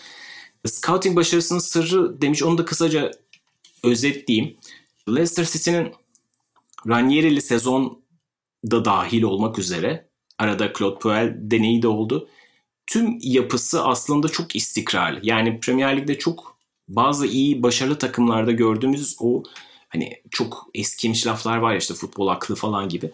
[0.67, 3.13] Scouting başarısının sırrı demiş onu da kısaca
[3.85, 4.57] özetleyeyim.
[5.09, 5.93] Leicester City'nin
[6.89, 8.03] Ranieri'li sezon
[8.71, 12.29] da dahil olmak üzere arada Claude Puel deneyi de oldu.
[12.87, 15.21] Tüm yapısı aslında çok istikrarlı.
[15.23, 16.58] Yani Premier Lig'de çok
[16.89, 19.43] bazı iyi başarılı takımlarda gördüğümüz o
[19.89, 23.13] hani çok eskimiş laflar var ya işte futbol aklı falan gibi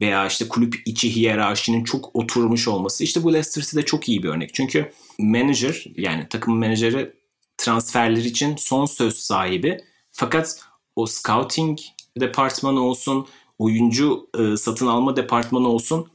[0.00, 3.04] veya işte kulüp içi hiyerarşinin çok oturmuş olması.
[3.04, 4.54] İşte bu Leicester City'de çok iyi bir örnek.
[4.54, 7.12] Çünkü manager yani takım menajeri
[7.58, 9.78] transferler için son söz sahibi.
[10.12, 10.60] Fakat
[10.96, 11.78] o scouting
[12.20, 13.26] departmanı olsun,
[13.58, 16.10] oyuncu e, satın alma departmanı olsun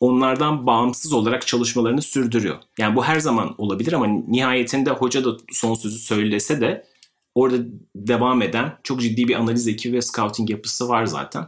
[0.00, 2.58] onlardan bağımsız olarak çalışmalarını sürdürüyor.
[2.78, 6.86] Yani bu her zaman olabilir ama nihayetinde hoca da son sözü söylese de
[7.34, 7.56] orada
[7.96, 11.46] devam eden çok ciddi bir analiz ekibi ve scouting yapısı var zaten.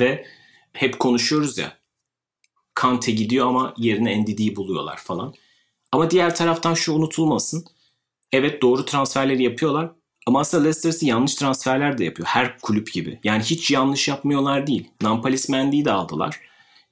[0.00, 0.26] Ve
[0.72, 1.76] hep konuşuyoruz ya
[2.74, 5.34] Kante gidiyor ama yerine NDD'yi buluyorlar falan.
[5.92, 7.64] Ama diğer taraftan şu unutulmasın.
[8.32, 9.90] Evet doğru transferleri yapıyorlar
[10.26, 12.28] ama aslında Leicester City yanlış transferler de yapıyor.
[12.28, 13.20] Her kulüp gibi.
[13.24, 14.90] Yani hiç yanlış yapmıyorlar değil.
[15.02, 16.40] Nampalis Mendy'yi de aldılar.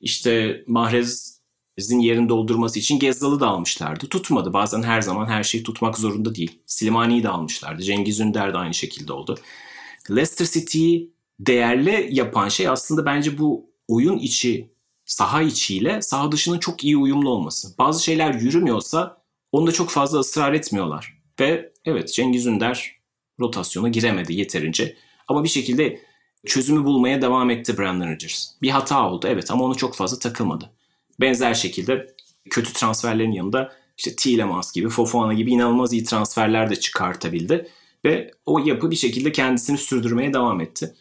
[0.05, 4.07] İşte Mahrez'in yerini doldurması için Gezzal'ı da almışlardı.
[4.07, 4.53] Tutmadı.
[4.53, 6.59] Bazen her zaman her şeyi tutmak zorunda değil.
[6.67, 7.83] Slimani'yi de almışlardı.
[7.83, 9.39] Cengiz Ünder de aynı şekilde oldu.
[10.11, 14.75] Leicester City'yi değerli yapan şey aslında bence bu oyun içi,
[15.05, 17.79] saha içiyle saha dışının çok iyi uyumlu olması.
[17.79, 21.19] Bazı şeyler yürümüyorsa onda çok fazla ısrar etmiyorlar.
[21.41, 22.97] Ve evet Cengiz Ünder
[23.41, 24.97] rotasyona giremedi yeterince.
[25.29, 26.01] Ama bir şekilde
[26.47, 28.47] çözümü bulmaya devam etti Brandon Rodgers.
[28.63, 30.71] Bir hata oldu evet ama onu çok fazla takılmadı.
[31.21, 32.15] Benzer şekilde
[32.51, 37.69] kötü transferlerin yanında işte Tielemans gibi, Fofana gibi inanılmaz iyi transferler de çıkartabildi.
[38.05, 40.95] Ve o yapı bir şekilde kendisini sürdürmeye devam etti.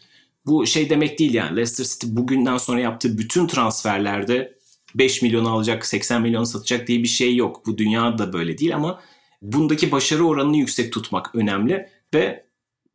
[0.46, 4.54] Bu şey demek değil yani Leicester City bugünden sonra yaptığı bütün transferlerde
[4.94, 7.66] 5 milyon alacak, 80 milyon satacak diye bir şey yok.
[7.66, 9.00] Bu dünya da böyle değil ama
[9.42, 12.44] bundaki başarı oranını yüksek tutmak önemli ve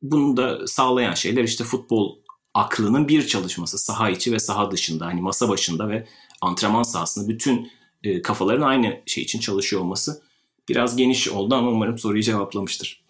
[0.02, 2.18] bunu da sağlayan şeyler işte futbol
[2.54, 6.08] aklının bir çalışması saha içi ve saha dışında hani masa başında ve
[6.42, 7.72] antrenman sahasında bütün
[8.04, 10.22] e, kafaların aynı şey için çalışıyor olması
[10.70, 13.04] biraz geniş oldu ama umarım soruyu cevaplamıştır.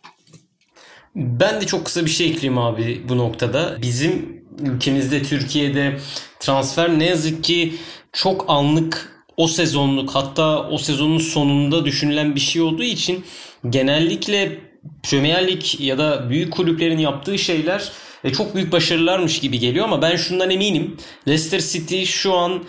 [1.16, 3.78] Ben de çok kısa bir şey ekleyeyim abi bu noktada.
[3.82, 6.00] Bizim ülkemizde Türkiye'de
[6.40, 7.76] transfer ne yazık ki
[8.14, 13.26] çok anlık o sezonluk hatta o sezonun sonunda düşünülen bir şey olduğu için
[13.70, 14.60] genellikle
[15.04, 17.92] Premier Lig ya da büyük kulüplerin yaptığı şeyler
[18.24, 20.98] e, çok büyük başarılarmış gibi geliyor ama ben şundan eminim.
[21.28, 22.64] Leicester City şu an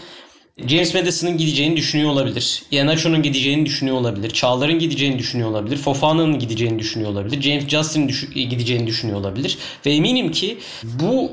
[0.66, 2.62] James Madison'ın gideceğini düşünüyor olabilir.
[2.70, 4.30] Iheanacho'nun gideceğini düşünüyor olabilir.
[4.30, 5.76] Çağlar'ın gideceğini düşünüyor olabilir.
[5.76, 7.42] Fofana'nın gideceğini düşünüyor olabilir.
[7.42, 9.58] James Justin'in düş- gideceğini düşünüyor olabilir.
[9.86, 11.32] Ve eminim ki bu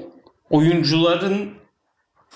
[0.50, 1.50] oyuncuların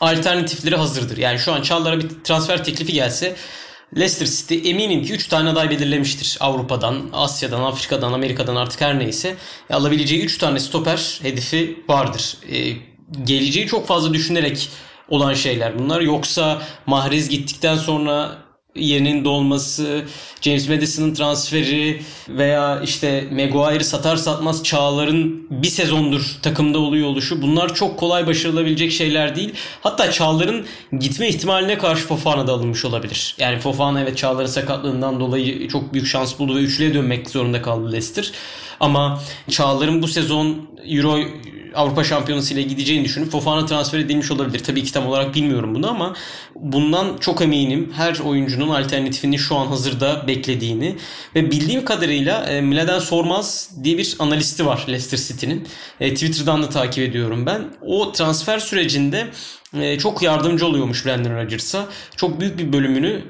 [0.01, 1.17] alternatifleri hazırdır.
[1.17, 3.36] Yani şu an Çağlar'a bir transfer teklifi gelse
[3.98, 6.38] Leicester City eminim ki 3 tane aday belirlemiştir.
[6.39, 9.36] Avrupa'dan, Asya'dan, Afrika'dan, Amerika'dan artık her neyse.
[9.70, 12.38] E, alabileceği 3 tane stoper hedefi vardır.
[12.52, 12.74] E,
[13.24, 14.70] geleceği çok fazla düşünerek
[15.10, 16.02] olan şeyler bunlar.
[16.02, 18.38] Yoksa Mahrez gittikten sonra
[18.76, 20.03] yerinin dolması,
[20.41, 27.76] James Madison'ın transferi veya işte Maguire'ı satar satmaz Çağlar'ın bir sezondur takımda oluyor oluşu bunlar
[27.76, 29.53] çok kolay başarılabilecek şeyler değil.
[29.82, 30.65] Hatta Çağlar'ın
[30.99, 33.36] gitme ihtimaline karşı Fofana da alınmış olabilir.
[33.39, 37.91] Yani Fofana evet Çağlar'ın sakatlığından dolayı çok büyük şans buldu ve üçlüye dönmek zorunda kaldı
[37.91, 38.32] Leicester.
[38.80, 41.19] Ama Çağlar'ın bu sezon Euro
[41.76, 44.63] Avrupa Şampiyonası ile gideceğini düşünüp Fofana transfer edilmiş olabilir.
[44.63, 46.15] Tabii ki tam olarak bilmiyorum bunu ama
[46.55, 47.93] bundan çok eminim.
[47.95, 50.95] Her oyuncunun alternatifini şu an hazırda beklediğini
[51.36, 55.67] ve bildiğim kadarıyla e, Mladen Sormaz diye bir analisti var Leicester City'nin.
[55.99, 57.74] E, Twitter'dan da takip ediyorum ben.
[57.82, 59.28] O transfer sürecinde
[59.74, 61.88] e, çok yardımcı oluyormuş Brandon Rodgers'a.
[62.15, 63.24] Çok büyük bir bölümünü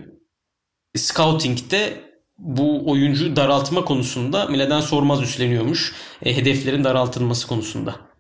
[0.98, 5.94] scouting'de bu oyuncu daraltma konusunda Mile'den sormaz üstleniyormuş.
[6.24, 8.11] E, hedeflerin daraltılması konusunda.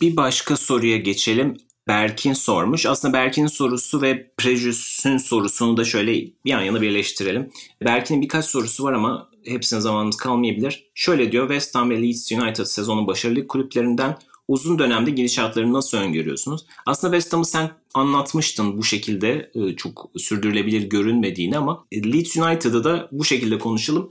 [0.00, 1.56] Bir başka soruya geçelim.
[1.88, 2.86] Berkin sormuş.
[2.86, 7.50] Aslında Berkin'in sorusu ve Prejus'un sorusunu da şöyle yan yana birleştirelim.
[7.84, 10.86] Berkin'in birkaç sorusu var ama hepsine zamanımız kalmayabilir.
[10.94, 14.18] Şöyle diyor West Ham ve Leeds United sezonun başarılı kulüplerinden
[14.48, 16.66] uzun dönemde gidişatlarını nasıl öngörüyorsunuz?
[16.86, 23.08] Aslında West Ham'ı sen anlatmıştın bu şekilde e, çok sürdürülebilir görünmediğini ama Leeds United'ı da
[23.12, 24.10] bu şekilde konuşalım.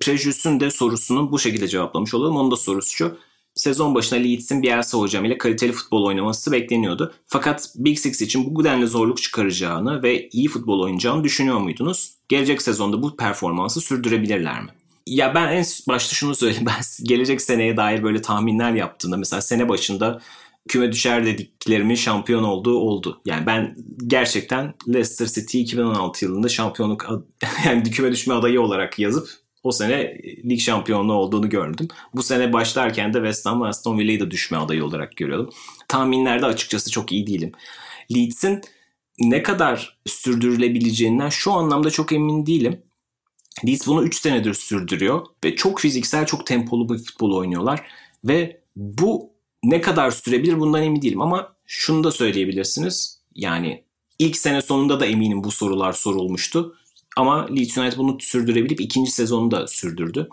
[0.00, 2.36] Prejus'un de sorusunu bu şekilde cevaplamış olalım.
[2.36, 3.18] Onun da sorusu şu
[3.58, 7.14] sezon başına Leeds'in Bielsa hocam ile kaliteli futbol oynaması bekleniyordu.
[7.26, 12.12] Fakat Big Six için bu denli zorluk çıkaracağını ve iyi futbol oynayacağını düşünüyor muydunuz?
[12.28, 14.70] Gelecek sezonda bu performansı sürdürebilirler mi?
[15.06, 16.66] Ya ben en başta şunu söyleyeyim.
[16.66, 20.20] Ben gelecek seneye dair böyle tahminler yaptığımda mesela sene başında
[20.68, 23.20] küme düşer dediklerimin şampiyon olduğu oldu.
[23.26, 27.06] Yani ben gerçekten Leicester City 2016 yılında şampiyonluk
[27.66, 29.28] yani küme düşme adayı olarak yazıp
[29.62, 31.88] o sene lig şampiyonluğu olduğunu gördüm.
[32.14, 35.50] Bu sene başlarken de West Ham Aston Villa'yı da düşme adayı olarak görüyordum.
[35.88, 37.52] Tahminlerde açıkçası çok iyi değilim.
[38.14, 38.60] Leeds'in
[39.18, 42.82] ne kadar sürdürülebileceğinden şu anlamda çok emin değilim.
[43.66, 47.86] Leeds bunu 3 senedir sürdürüyor ve çok fiziksel, çok tempolu bir futbol oynuyorlar
[48.24, 49.32] ve bu
[49.64, 53.20] ne kadar sürebilir bundan emin değilim ama şunu da söyleyebilirsiniz.
[53.34, 53.84] Yani
[54.18, 56.76] ilk sene sonunda da eminim bu sorular sorulmuştu.
[57.18, 60.28] Ama Leeds United bunu sürdürebilip ikinci sezonu da sürdürdü.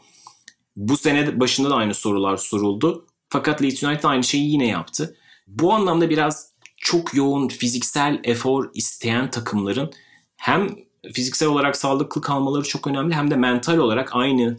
[0.75, 3.05] Bu sene başında da aynı sorular soruldu.
[3.29, 5.17] Fakat Leeds United aynı şeyi yine yaptı.
[5.47, 9.91] Bu anlamda biraz çok yoğun fiziksel efor isteyen takımların
[10.37, 10.69] hem
[11.13, 14.57] fiziksel olarak sağlıklı kalmaları çok önemli hem de mental olarak aynı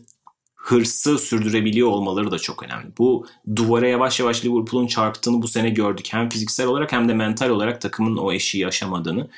[0.55, 2.87] hırsı sürdürebiliyor olmaları da çok önemli.
[2.99, 6.07] Bu duvara yavaş yavaş Liverpool'un çarptığını bu sene gördük.
[6.11, 9.29] Hem fiziksel olarak hem de mental olarak takımın o eşiği yaşamadığını.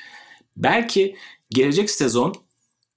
[0.57, 1.15] Belki
[1.49, 2.48] gelecek sezon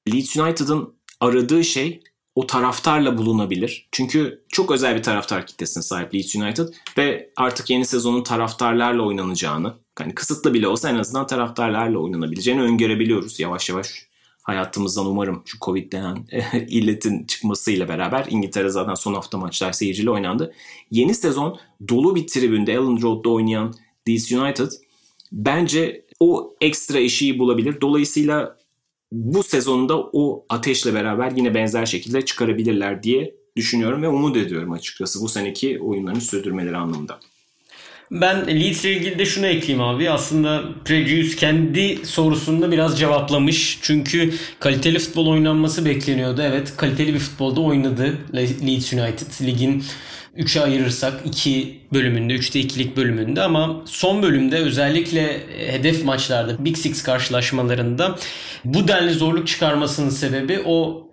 [0.09, 2.03] Leeds United'ın aradığı şey
[2.35, 3.89] o taraftarla bulunabilir.
[3.93, 9.75] Çünkü çok özel bir taraftar kitlesine sahip Leeds United ve artık yeni sezonun taraftarlarla oynanacağını,
[9.99, 14.13] hani kısıtlı bile olsa en azından taraftarlarla oynanabileceğini öngörebiliyoruz yavaş yavaş.
[14.43, 16.27] Hayatımızdan umarım şu Covid denen
[16.69, 20.55] illetin çıkmasıyla beraber İngiltere zaten son hafta maçlar seyirciyle oynandı.
[20.91, 23.75] Yeni sezon dolu bir tribünde Ellen Road'da oynayan
[24.09, 24.71] Leeds United
[25.33, 27.81] bence o ekstra eşiği bulabilir.
[27.81, 28.57] Dolayısıyla
[29.13, 35.21] bu sezonda o ateşle beraber yine benzer şekilde çıkarabilirler diye düşünüyorum ve umut ediyorum açıkçası
[35.21, 37.21] bu seneki oyunlarını sürdürmeleri anlamında.
[38.11, 40.11] Ben Leeds ile ilgili de şunu ekleyeyim abi.
[40.11, 43.79] Aslında Prejuice kendi sorusunda biraz cevaplamış.
[43.83, 46.43] Çünkü kaliteli futbol oynanması bekleniyordu.
[46.43, 49.47] Evet kaliteli bir futbolda oynadı Leeds United.
[49.47, 49.85] Ligin
[50.37, 55.41] 3'e ayırırsak 2 bölümünde, 3'te 2'lik bölümünde ama son bölümde özellikle
[55.73, 58.17] hedef maçlarda Big Six karşılaşmalarında
[58.65, 61.09] bu denli zorluk çıkarmasının sebebi o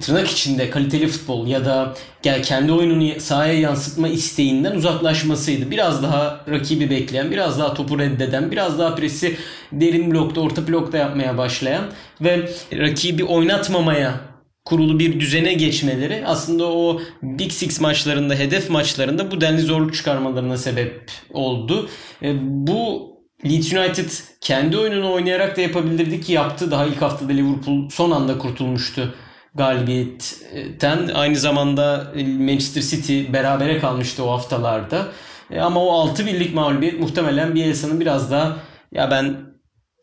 [0.00, 5.70] tırnak içinde kaliteli futbol ya da gel kendi oyununu sahaya yansıtma isteğinden uzaklaşmasıydı.
[5.70, 9.36] Biraz daha rakibi bekleyen, biraz daha topu reddeden, biraz daha presi
[9.72, 11.84] derin blokta, orta blokta yapmaya başlayan
[12.20, 14.31] ve rakibi oynatmamaya
[14.64, 20.56] kurulu bir düzene geçmeleri aslında o Big Six maçlarında, hedef maçlarında bu denli zorluk çıkarmalarına
[20.56, 21.88] sebep oldu.
[22.22, 23.12] E, bu
[23.44, 24.10] Leeds United
[24.40, 26.70] kendi oyununu oynayarak da yapabilirdi ki yaptı.
[26.70, 29.14] Daha ilk haftada Liverpool son anda kurtulmuştu
[29.54, 31.08] galibiyetten.
[31.14, 35.08] Aynı zamanda Manchester City berabere kalmıştı o haftalarda.
[35.50, 38.56] E, ama o 6 birlik mağlubiyet muhtemelen Bielsa'nın biraz daha
[38.92, 39.51] ya ben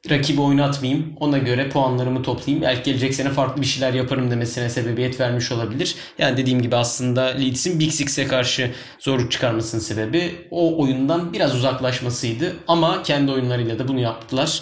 [0.10, 1.14] rakibi oynatmayayım.
[1.20, 2.64] Ona göre puanlarımı toplayayım.
[2.64, 5.96] Belki gelecek sene farklı bir şeyler yaparım demesine sebebiyet vermiş olabilir.
[6.18, 12.56] Yani dediğim gibi aslında Leeds'in Big Six'e karşı zorluk çıkarmasının sebebi o oyundan biraz uzaklaşmasıydı.
[12.68, 14.62] Ama kendi oyunlarıyla da bunu yaptılar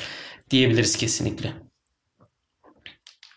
[0.49, 1.53] diyebiliriz kesinlikle.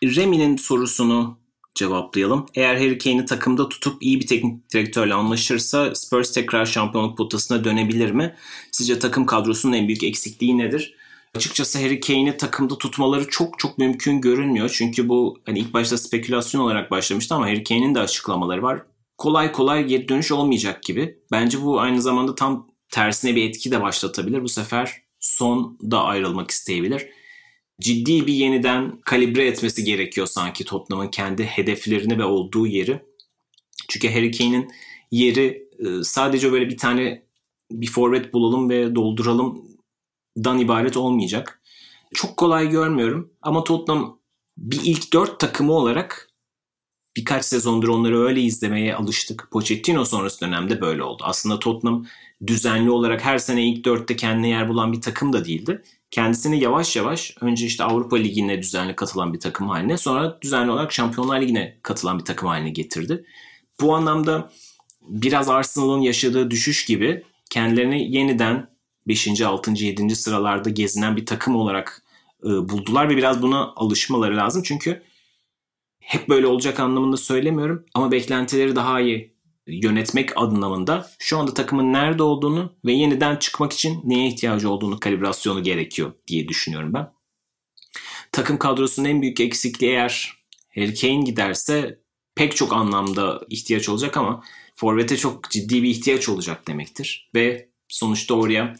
[0.03, 1.41] Remi'nin sorusunu
[1.75, 2.45] cevaplayalım.
[2.55, 8.11] Eğer Harry Kane'i takımda tutup iyi bir teknik direktörle anlaşırsa Spurs tekrar şampiyonluk potasına dönebilir
[8.11, 8.35] mi?
[8.71, 10.95] Sizce takım kadrosunun en büyük eksikliği nedir?
[11.35, 14.69] Açıkçası Harry Kane'i takımda tutmaları çok çok mümkün görünmüyor.
[14.73, 18.81] Çünkü bu hani ilk başta spekülasyon olarak başlamıştı ama Harry Kane'in de açıklamaları var.
[19.17, 21.19] Kolay kolay geri dönüş olmayacak gibi.
[21.31, 24.43] Bence bu aynı zamanda tam tersine bir etki de başlatabilir.
[24.43, 27.07] Bu sefer son da ayrılmak isteyebilir.
[27.81, 33.01] Ciddi bir yeniden kalibre etmesi gerekiyor sanki Tottenham'ın kendi hedeflerini ve olduğu yeri.
[33.89, 34.71] Çünkü Harry Kane'in
[35.11, 37.23] yeri e, sadece böyle bir tane
[37.71, 39.70] bir forvet bulalım ve dolduralım
[40.37, 41.61] dan ibaret olmayacak.
[42.13, 44.19] Çok kolay görmüyorum ama Tottenham
[44.57, 46.29] bir ilk dört takımı olarak
[47.17, 49.47] birkaç sezondur onları öyle izlemeye alıştık.
[49.51, 51.23] Pochettino sonrası dönemde böyle oldu.
[51.25, 52.05] Aslında Tottenham
[52.47, 55.83] düzenli olarak her sene ilk dörtte kendine yer bulan bir takım da değildi.
[56.11, 60.93] kendisini yavaş yavaş önce işte Avrupa Ligi'ne düzenli katılan bir takım haline sonra düzenli olarak
[60.93, 63.25] Şampiyonlar Ligi'ne katılan bir takım haline getirdi.
[63.81, 64.51] Bu anlamda
[65.01, 68.67] biraz Arsenal'ın yaşadığı düşüş gibi kendilerini yeniden
[69.07, 69.41] 5.
[69.41, 69.71] 6.
[69.71, 70.15] 7.
[70.15, 72.03] sıralarda gezinen bir takım olarak
[72.43, 74.63] e, buldular ve biraz buna alışmaları lazım.
[74.65, 75.03] Çünkü
[75.99, 79.31] hep böyle olacak anlamında söylemiyorum ama beklentileri daha iyi
[79.67, 85.63] yönetmek anlamında şu anda takımın nerede olduğunu ve yeniden çıkmak için neye ihtiyacı olduğunu kalibrasyonu
[85.63, 87.11] gerekiyor diye düşünüyorum ben.
[88.31, 90.33] Takım kadrosunun en büyük eksikliği eğer
[90.75, 91.99] Harry Kane giderse
[92.35, 94.43] pek çok anlamda ihtiyaç olacak ama
[94.75, 97.29] Forvet'e çok ciddi bir ihtiyaç olacak demektir.
[97.35, 98.75] Ve sonuçta oraya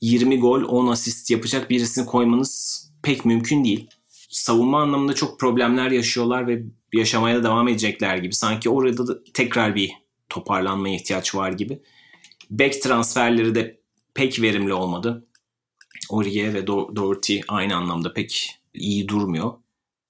[0.00, 3.86] 20 gol 10 asist yapacak birisini koymanız pek mümkün değil.
[4.30, 8.34] Savunma anlamında çok problemler yaşıyorlar ve yaşamaya da devam edecekler gibi.
[8.34, 9.92] Sanki orada da tekrar bir
[10.28, 11.82] toparlanmaya ihtiyaç var gibi.
[12.50, 13.80] Back transferleri de
[14.14, 15.26] pek verimli olmadı.
[16.10, 19.52] Oriye ve Doherty aynı anlamda pek iyi durmuyor.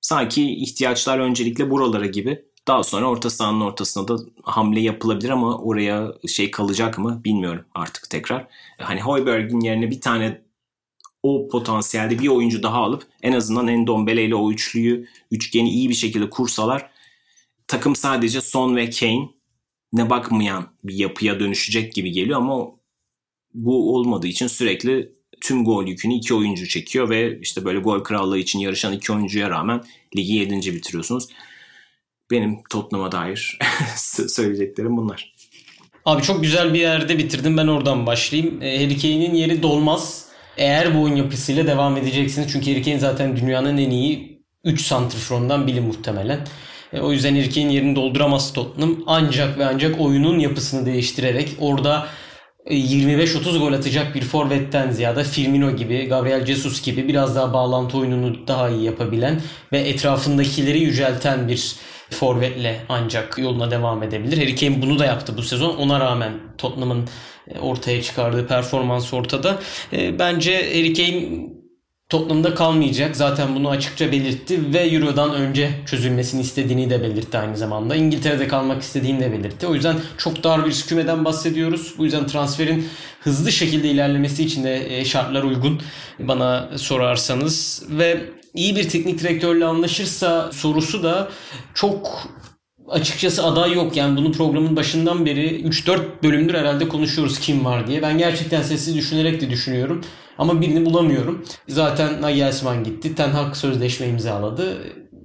[0.01, 2.45] Sanki ihtiyaçlar öncelikle buralara gibi.
[2.69, 8.11] Daha sonra orta sahanın ortasına da hamle yapılabilir ama oraya şey kalacak mı bilmiyorum artık
[8.11, 8.47] tekrar.
[8.79, 10.43] Hani Hoiberg'in yerine bir tane
[11.23, 15.95] o potansiyelde bir oyuncu daha alıp en azından Endombele ile o üçlüyü, üçgeni iyi bir
[15.95, 16.91] şekilde kursalar
[17.69, 19.29] takım sadece Son ve Kane
[19.93, 22.67] ne bakmayan bir yapıya dönüşecek gibi geliyor ama
[23.55, 28.39] bu olmadığı için sürekli tüm gol yükünü iki oyuncu çekiyor ve işte böyle gol krallığı
[28.39, 29.85] için yarışan iki oyuncuya rağmen
[30.17, 31.29] ligi yedinci bitiriyorsunuz.
[32.31, 33.59] Benim Tottenham'a dair
[34.29, 35.33] söyleyeceklerim bunlar.
[36.05, 37.57] Abi çok güzel bir yerde bitirdim.
[37.57, 38.63] Ben oradan başlayayım.
[38.63, 40.27] E, Harry Kane'in yeri dolmaz.
[40.57, 42.53] Eğer bu oyun yapısıyla devam edeceksiniz.
[42.53, 46.47] Çünkü Harry Kane zaten dünyanın en iyi 3 santrifrondan biri muhtemelen.
[46.93, 48.97] E, o yüzden Harry Kane yerini dolduramaz Tottenham.
[49.07, 52.07] Ancak ve ancak oyunun yapısını değiştirerek orada
[52.71, 58.47] 25-30 gol atacak bir forvetten ziyade Firmino gibi, Gabriel Jesus gibi biraz daha bağlantı oyununu
[58.47, 59.41] daha iyi yapabilen
[59.73, 61.77] ve etrafındakileri yücelten bir
[62.11, 64.39] forvetle ancak yoluna devam edebilir.
[64.39, 65.77] Harry Kane bunu da yaptı bu sezon.
[65.77, 67.09] Ona rağmen Tottenham'ın
[67.49, 69.59] e, ortaya çıkardığı performans ortada.
[69.93, 71.47] E, bence Harry Kane
[72.09, 73.17] Tottenham'da kalmayacak.
[73.17, 77.97] Zaten bunu açıkça belirtti ve Euro'dan önce çözülmesini istediğini de belirtti aynı zamanda.
[77.97, 79.67] İngiltere'de kalmak istediğini de belirtti.
[79.67, 81.95] O yüzden çok dar bir kümeden bahsediyoruz.
[81.99, 82.89] Bu yüzden transferin
[83.21, 85.81] hızlı şekilde ilerlemesi için de e, şartlar uygun
[86.19, 88.21] bana sorarsanız ve
[88.57, 91.29] iyi bir teknik direktörle anlaşırsa sorusu da
[91.75, 92.29] çok
[92.89, 93.97] açıkçası aday yok.
[93.97, 98.03] Yani bunu programın başından beri 3-4 bölümdür herhalde konuşuyoruz kim var diye.
[98.03, 100.05] Ben gerçekten sessiz düşünerek de düşünüyorum.
[100.39, 101.45] Ama birini bulamıyorum.
[101.69, 103.15] Zaten Nagelsmann gitti.
[103.15, 104.79] Ten Hag sözleşme imzaladı.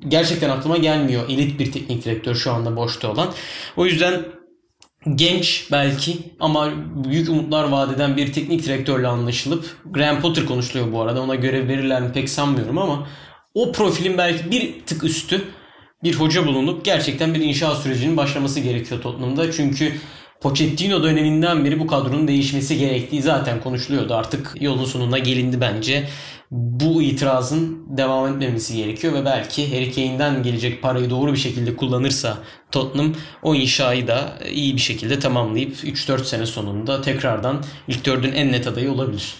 [0.08, 3.30] Gerçekten aklıma gelmiyor elit bir teknik direktör şu anda boşta olan.
[3.78, 4.22] O yüzden
[5.16, 6.72] genç belki ama
[7.04, 11.22] büyük umutlar vadeden bir teknik direktörle anlaşılıp Graham Potter konuşuluyor bu arada.
[11.22, 13.08] Ona görev verirler mi pek sanmıyorum ama
[13.54, 15.42] o profilin belki bir tık üstü
[16.04, 19.52] bir hoca bulunup gerçekten bir inşaat sürecinin başlaması gerekiyor Tottenham'da.
[19.52, 19.94] Çünkü
[20.42, 24.16] Pochettino döneminden beri bu kadronun değişmesi gerektiği zaten konuşuluyordu.
[24.16, 26.10] Artık yolun sonuna gelindi bence.
[26.52, 32.38] Bu itirazın devam etmemesi gerekiyor ve belki Harry Kane'den gelecek parayı doğru bir şekilde kullanırsa
[32.72, 38.52] Tottenham o inşayı da iyi bir şekilde tamamlayıp 3-4 sene sonunda tekrardan ilk dördün en
[38.52, 39.34] net adayı olabilir.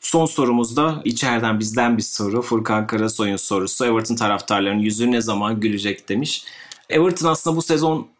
[0.00, 2.42] Son sorumuzda içeriden bizden bir soru.
[2.42, 3.84] Furkan Karasoy'un sorusu.
[3.84, 6.44] Everton taraftarlarının yüzü ne zaman gülecek demiş.
[6.90, 8.15] Everton aslında bu sezon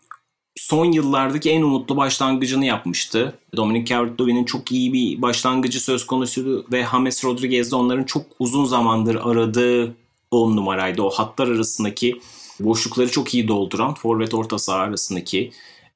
[0.57, 3.39] son yıllardaki en umutlu başlangıcını yapmıştı.
[3.57, 8.65] Dominic Calvert-Lewin'in çok iyi bir başlangıcı söz konusuydu ve James Rodriguez de onların çok uzun
[8.65, 9.97] zamandır aradığı
[10.31, 11.03] 10 numaraydı.
[11.03, 12.21] O hatlar arasındaki
[12.61, 15.53] boşlukları çok iyi dolduran, forvet orta saha arasındaki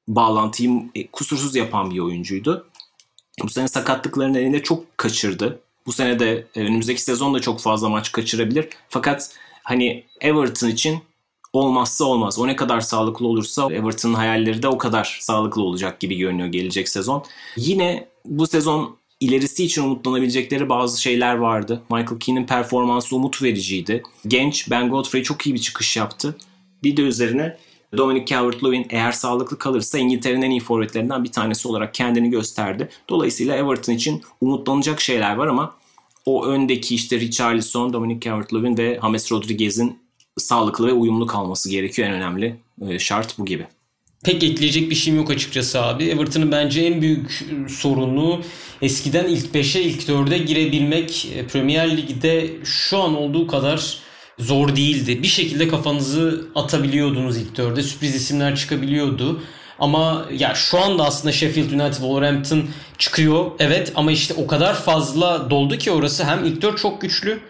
[0.09, 2.67] bağlantıyı e, kusursuz yapan bir oyuncuydu.
[3.43, 5.61] Bu sene sakatlıkların elinde çok kaçırdı.
[5.87, 8.69] Bu sene de e, önümüzdeki sezon da çok fazla maç kaçırabilir.
[8.89, 9.31] Fakat
[9.63, 10.99] hani Everton için
[11.53, 12.39] olmazsa olmaz.
[12.39, 16.89] O ne kadar sağlıklı olursa Everton'ın hayalleri de o kadar sağlıklı olacak gibi görünüyor gelecek
[16.89, 17.25] sezon.
[17.57, 21.83] Yine bu sezon ilerisi için umutlanabilecekleri bazı şeyler vardı.
[21.91, 24.03] Michael Keane'in performansı umut vericiydi.
[24.27, 26.37] Genç Ben Godfrey çok iyi bir çıkış yaptı.
[26.83, 27.57] Bir de üzerine
[27.97, 32.89] Dominic Calvert-Lewin eğer sağlıklı kalırsa İngiltere'nin en iyi forvetlerinden bir tanesi olarak kendini gösterdi.
[33.09, 35.75] Dolayısıyla Everton için umutlanacak şeyler var ama
[36.27, 39.99] o öndeki işte Richarlison, Dominic Calvert-Lewin ve James Rodriguez'in
[40.37, 42.09] sağlıklı ve uyumlu kalması gerekiyor.
[42.09, 42.57] En önemli
[42.89, 43.67] e, şart bu gibi.
[44.25, 46.05] Pek ekleyecek bir şeyim yok açıkçası abi.
[46.05, 48.41] Everton'ın bence en büyük e, sorunu
[48.83, 51.29] eskiden ilk 5'e ilk 4'e girebilmek.
[51.35, 53.99] E, Premier Lig'de şu an olduğu kadar
[54.39, 55.23] zor değildi.
[55.23, 57.83] Bir şekilde kafanızı atabiliyordunuz ilk 4'e.
[57.83, 59.43] Sürpriz isimler çıkabiliyordu.
[59.79, 62.65] Ama ya şu anda aslında Sheffield United Wolverhampton
[62.99, 63.51] çıkıyor.
[63.59, 67.41] Evet ama işte o kadar fazla doldu ki orası hem ilk dört çok güçlü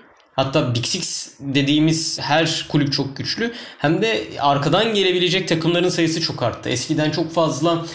[0.45, 3.53] Hatta Big Six dediğimiz her kulüp çok güçlü.
[3.79, 6.69] Hem de arkadan gelebilecek takımların sayısı çok arttı.
[6.69, 7.87] Eskiden çok fazla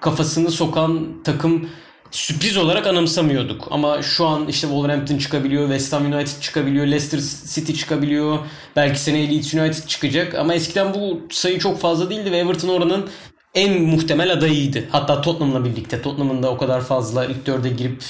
[0.00, 1.68] kafasını sokan takım
[2.10, 3.68] sürpriz olarak anımsamıyorduk.
[3.70, 7.20] Ama şu an işte Wolverhampton çıkabiliyor, West Ham United çıkabiliyor, Leicester
[7.54, 8.38] City çıkabiliyor.
[8.76, 10.34] Belki seneye Leeds United çıkacak.
[10.34, 13.10] Ama eskiden bu sayı çok fazla değildi ve Everton oranın
[13.54, 14.84] en muhtemel adayıydı.
[14.90, 16.02] Hatta Tottenham'la birlikte.
[16.02, 18.02] Tottenham'ın da o kadar fazla ilk dörde girip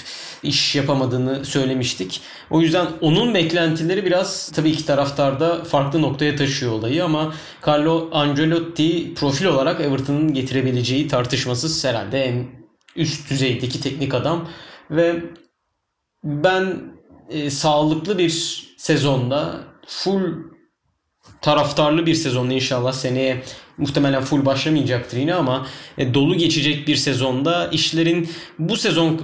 [0.42, 2.20] iş yapamadığını söylemiştik.
[2.50, 7.34] O yüzden onun beklentileri biraz tabii iki taraftarda farklı noktaya taşıyor olayı ama
[7.66, 12.46] Carlo Ancelotti profil olarak Everton'ın getirebileceği tartışmasız herhalde en
[12.96, 14.48] üst düzeydeki teknik adam
[14.90, 15.24] ve
[16.24, 16.82] ben
[17.30, 20.54] e, sağlıklı bir sezonda full
[21.42, 23.42] taraftarlı bir sezonda inşallah seneye
[23.78, 25.66] muhtemelen full başlamayacaktır yine ama
[25.98, 29.18] e, dolu geçecek bir sezonda işlerin bu sezon e,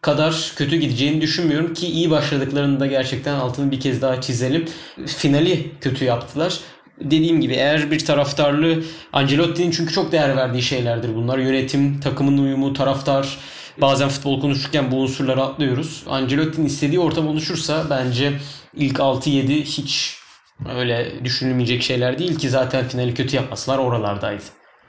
[0.00, 4.64] kadar kötü gideceğini düşünmüyorum ki iyi başladıklarında gerçekten altını bir kez daha çizelim.
[5.06, 6.58] Finali kötü yaptılar.
[7.00, 11.38] Dediğim gibi eğer bir taraftarlı Ancelotti'nin çünkü çok değer verdiği şeylerdir bunlar.
[11.38, 13.38] Yönetim, takımın uyumu, taraftar,
[13.80, 16.02] bazen futbol konuşurken bu unsurları atlıyoruz.
[16.06, 18.32] Ancelotti'nin istediği ortam oluşursa bence
[18.76, 20.17] ilk 6-7 hiç
[20.66, 24.42] öyle düşünülmeyecek şeyler değil ki zaten finali kötü yapmasılar oralardaydı.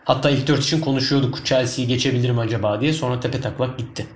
[0.03, 4.07] Hatta ilk 4 için konuşuyorduk Chelsea'yi geçebilir mi acaba diye sonra tepe taklak gitti.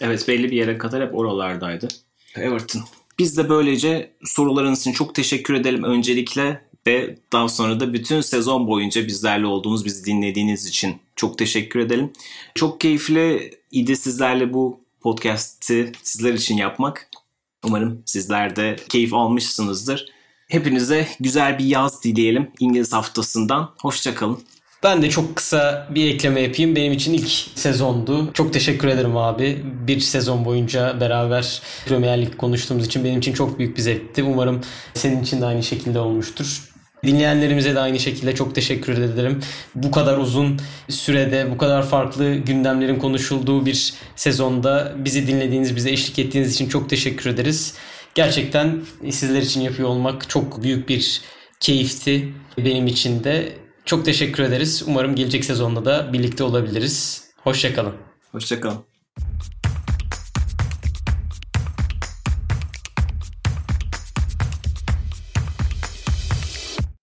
[0.00, 1.88] Evet belli bir yere kadar hep oralardaydı.
[2.36, 2.82] Everton.
[3.18, 8.66] Biz de böylece sorularınız için çok teşekkür edelim öncelikle ve daha sonra da bütün sezon
[8.66, 12.12] boyunca bizlerle olduğunuz, bizi dinlediğiniz için çok teşekkür edelim.
[12.54, 17.10] Çok keyifli idi sizlerle bu podcast'i sizler için yapmak.
[17.64, 20.19] Umarım sizler de keyif almışsınızdır.
[20.50, 23.70] Hepinize güzel bir yaz dileyelim İngiliz haftasından.
[23.80, 24.38] Hoşçakalın.
[24.82, 26.76] Ben de çok kısa bir ekleme yapayım.
[26.76, 28.32] Benim için ilk sezondu.
[28.32, 29.62] Çok teşekkür ederim abi.
[29.86, 34.22] Bir sezon boyunca beraber Premier Lig konuştuğumuz için benim için çok büyük bir zevkti.
[34.22, 34.60] Umarım
[34.94, 36.70] senin için de aynı şekilde olmuştur.
[37.04, 39.40] Dinleyenlerimize de aynı şekilde çok teşekkür ederim.
[39.74, 46.18] Bu kadar uzun sürede, bu kadar farklı gündemlerin konuşulduğu bir sezonda bizi dinlediğiniz, bize eşlik
[46.18, 47.74] ettiğiniz için çok teşekkür ederiz.
[48.20, 51.22] Gerçekten sizler için yapıyor olmak çok büyük bir
[51.60, 53.52] keyifti benim için de.
[53.84, 54.84] Çok teşekkür ederiz.
[54.86, 57.24] Umarım gelecek sezonda da birlikte olabiliriz.
[57.36, 57.94] Hoşçakalın.
[58.32, 58.89] Hoşçakalın.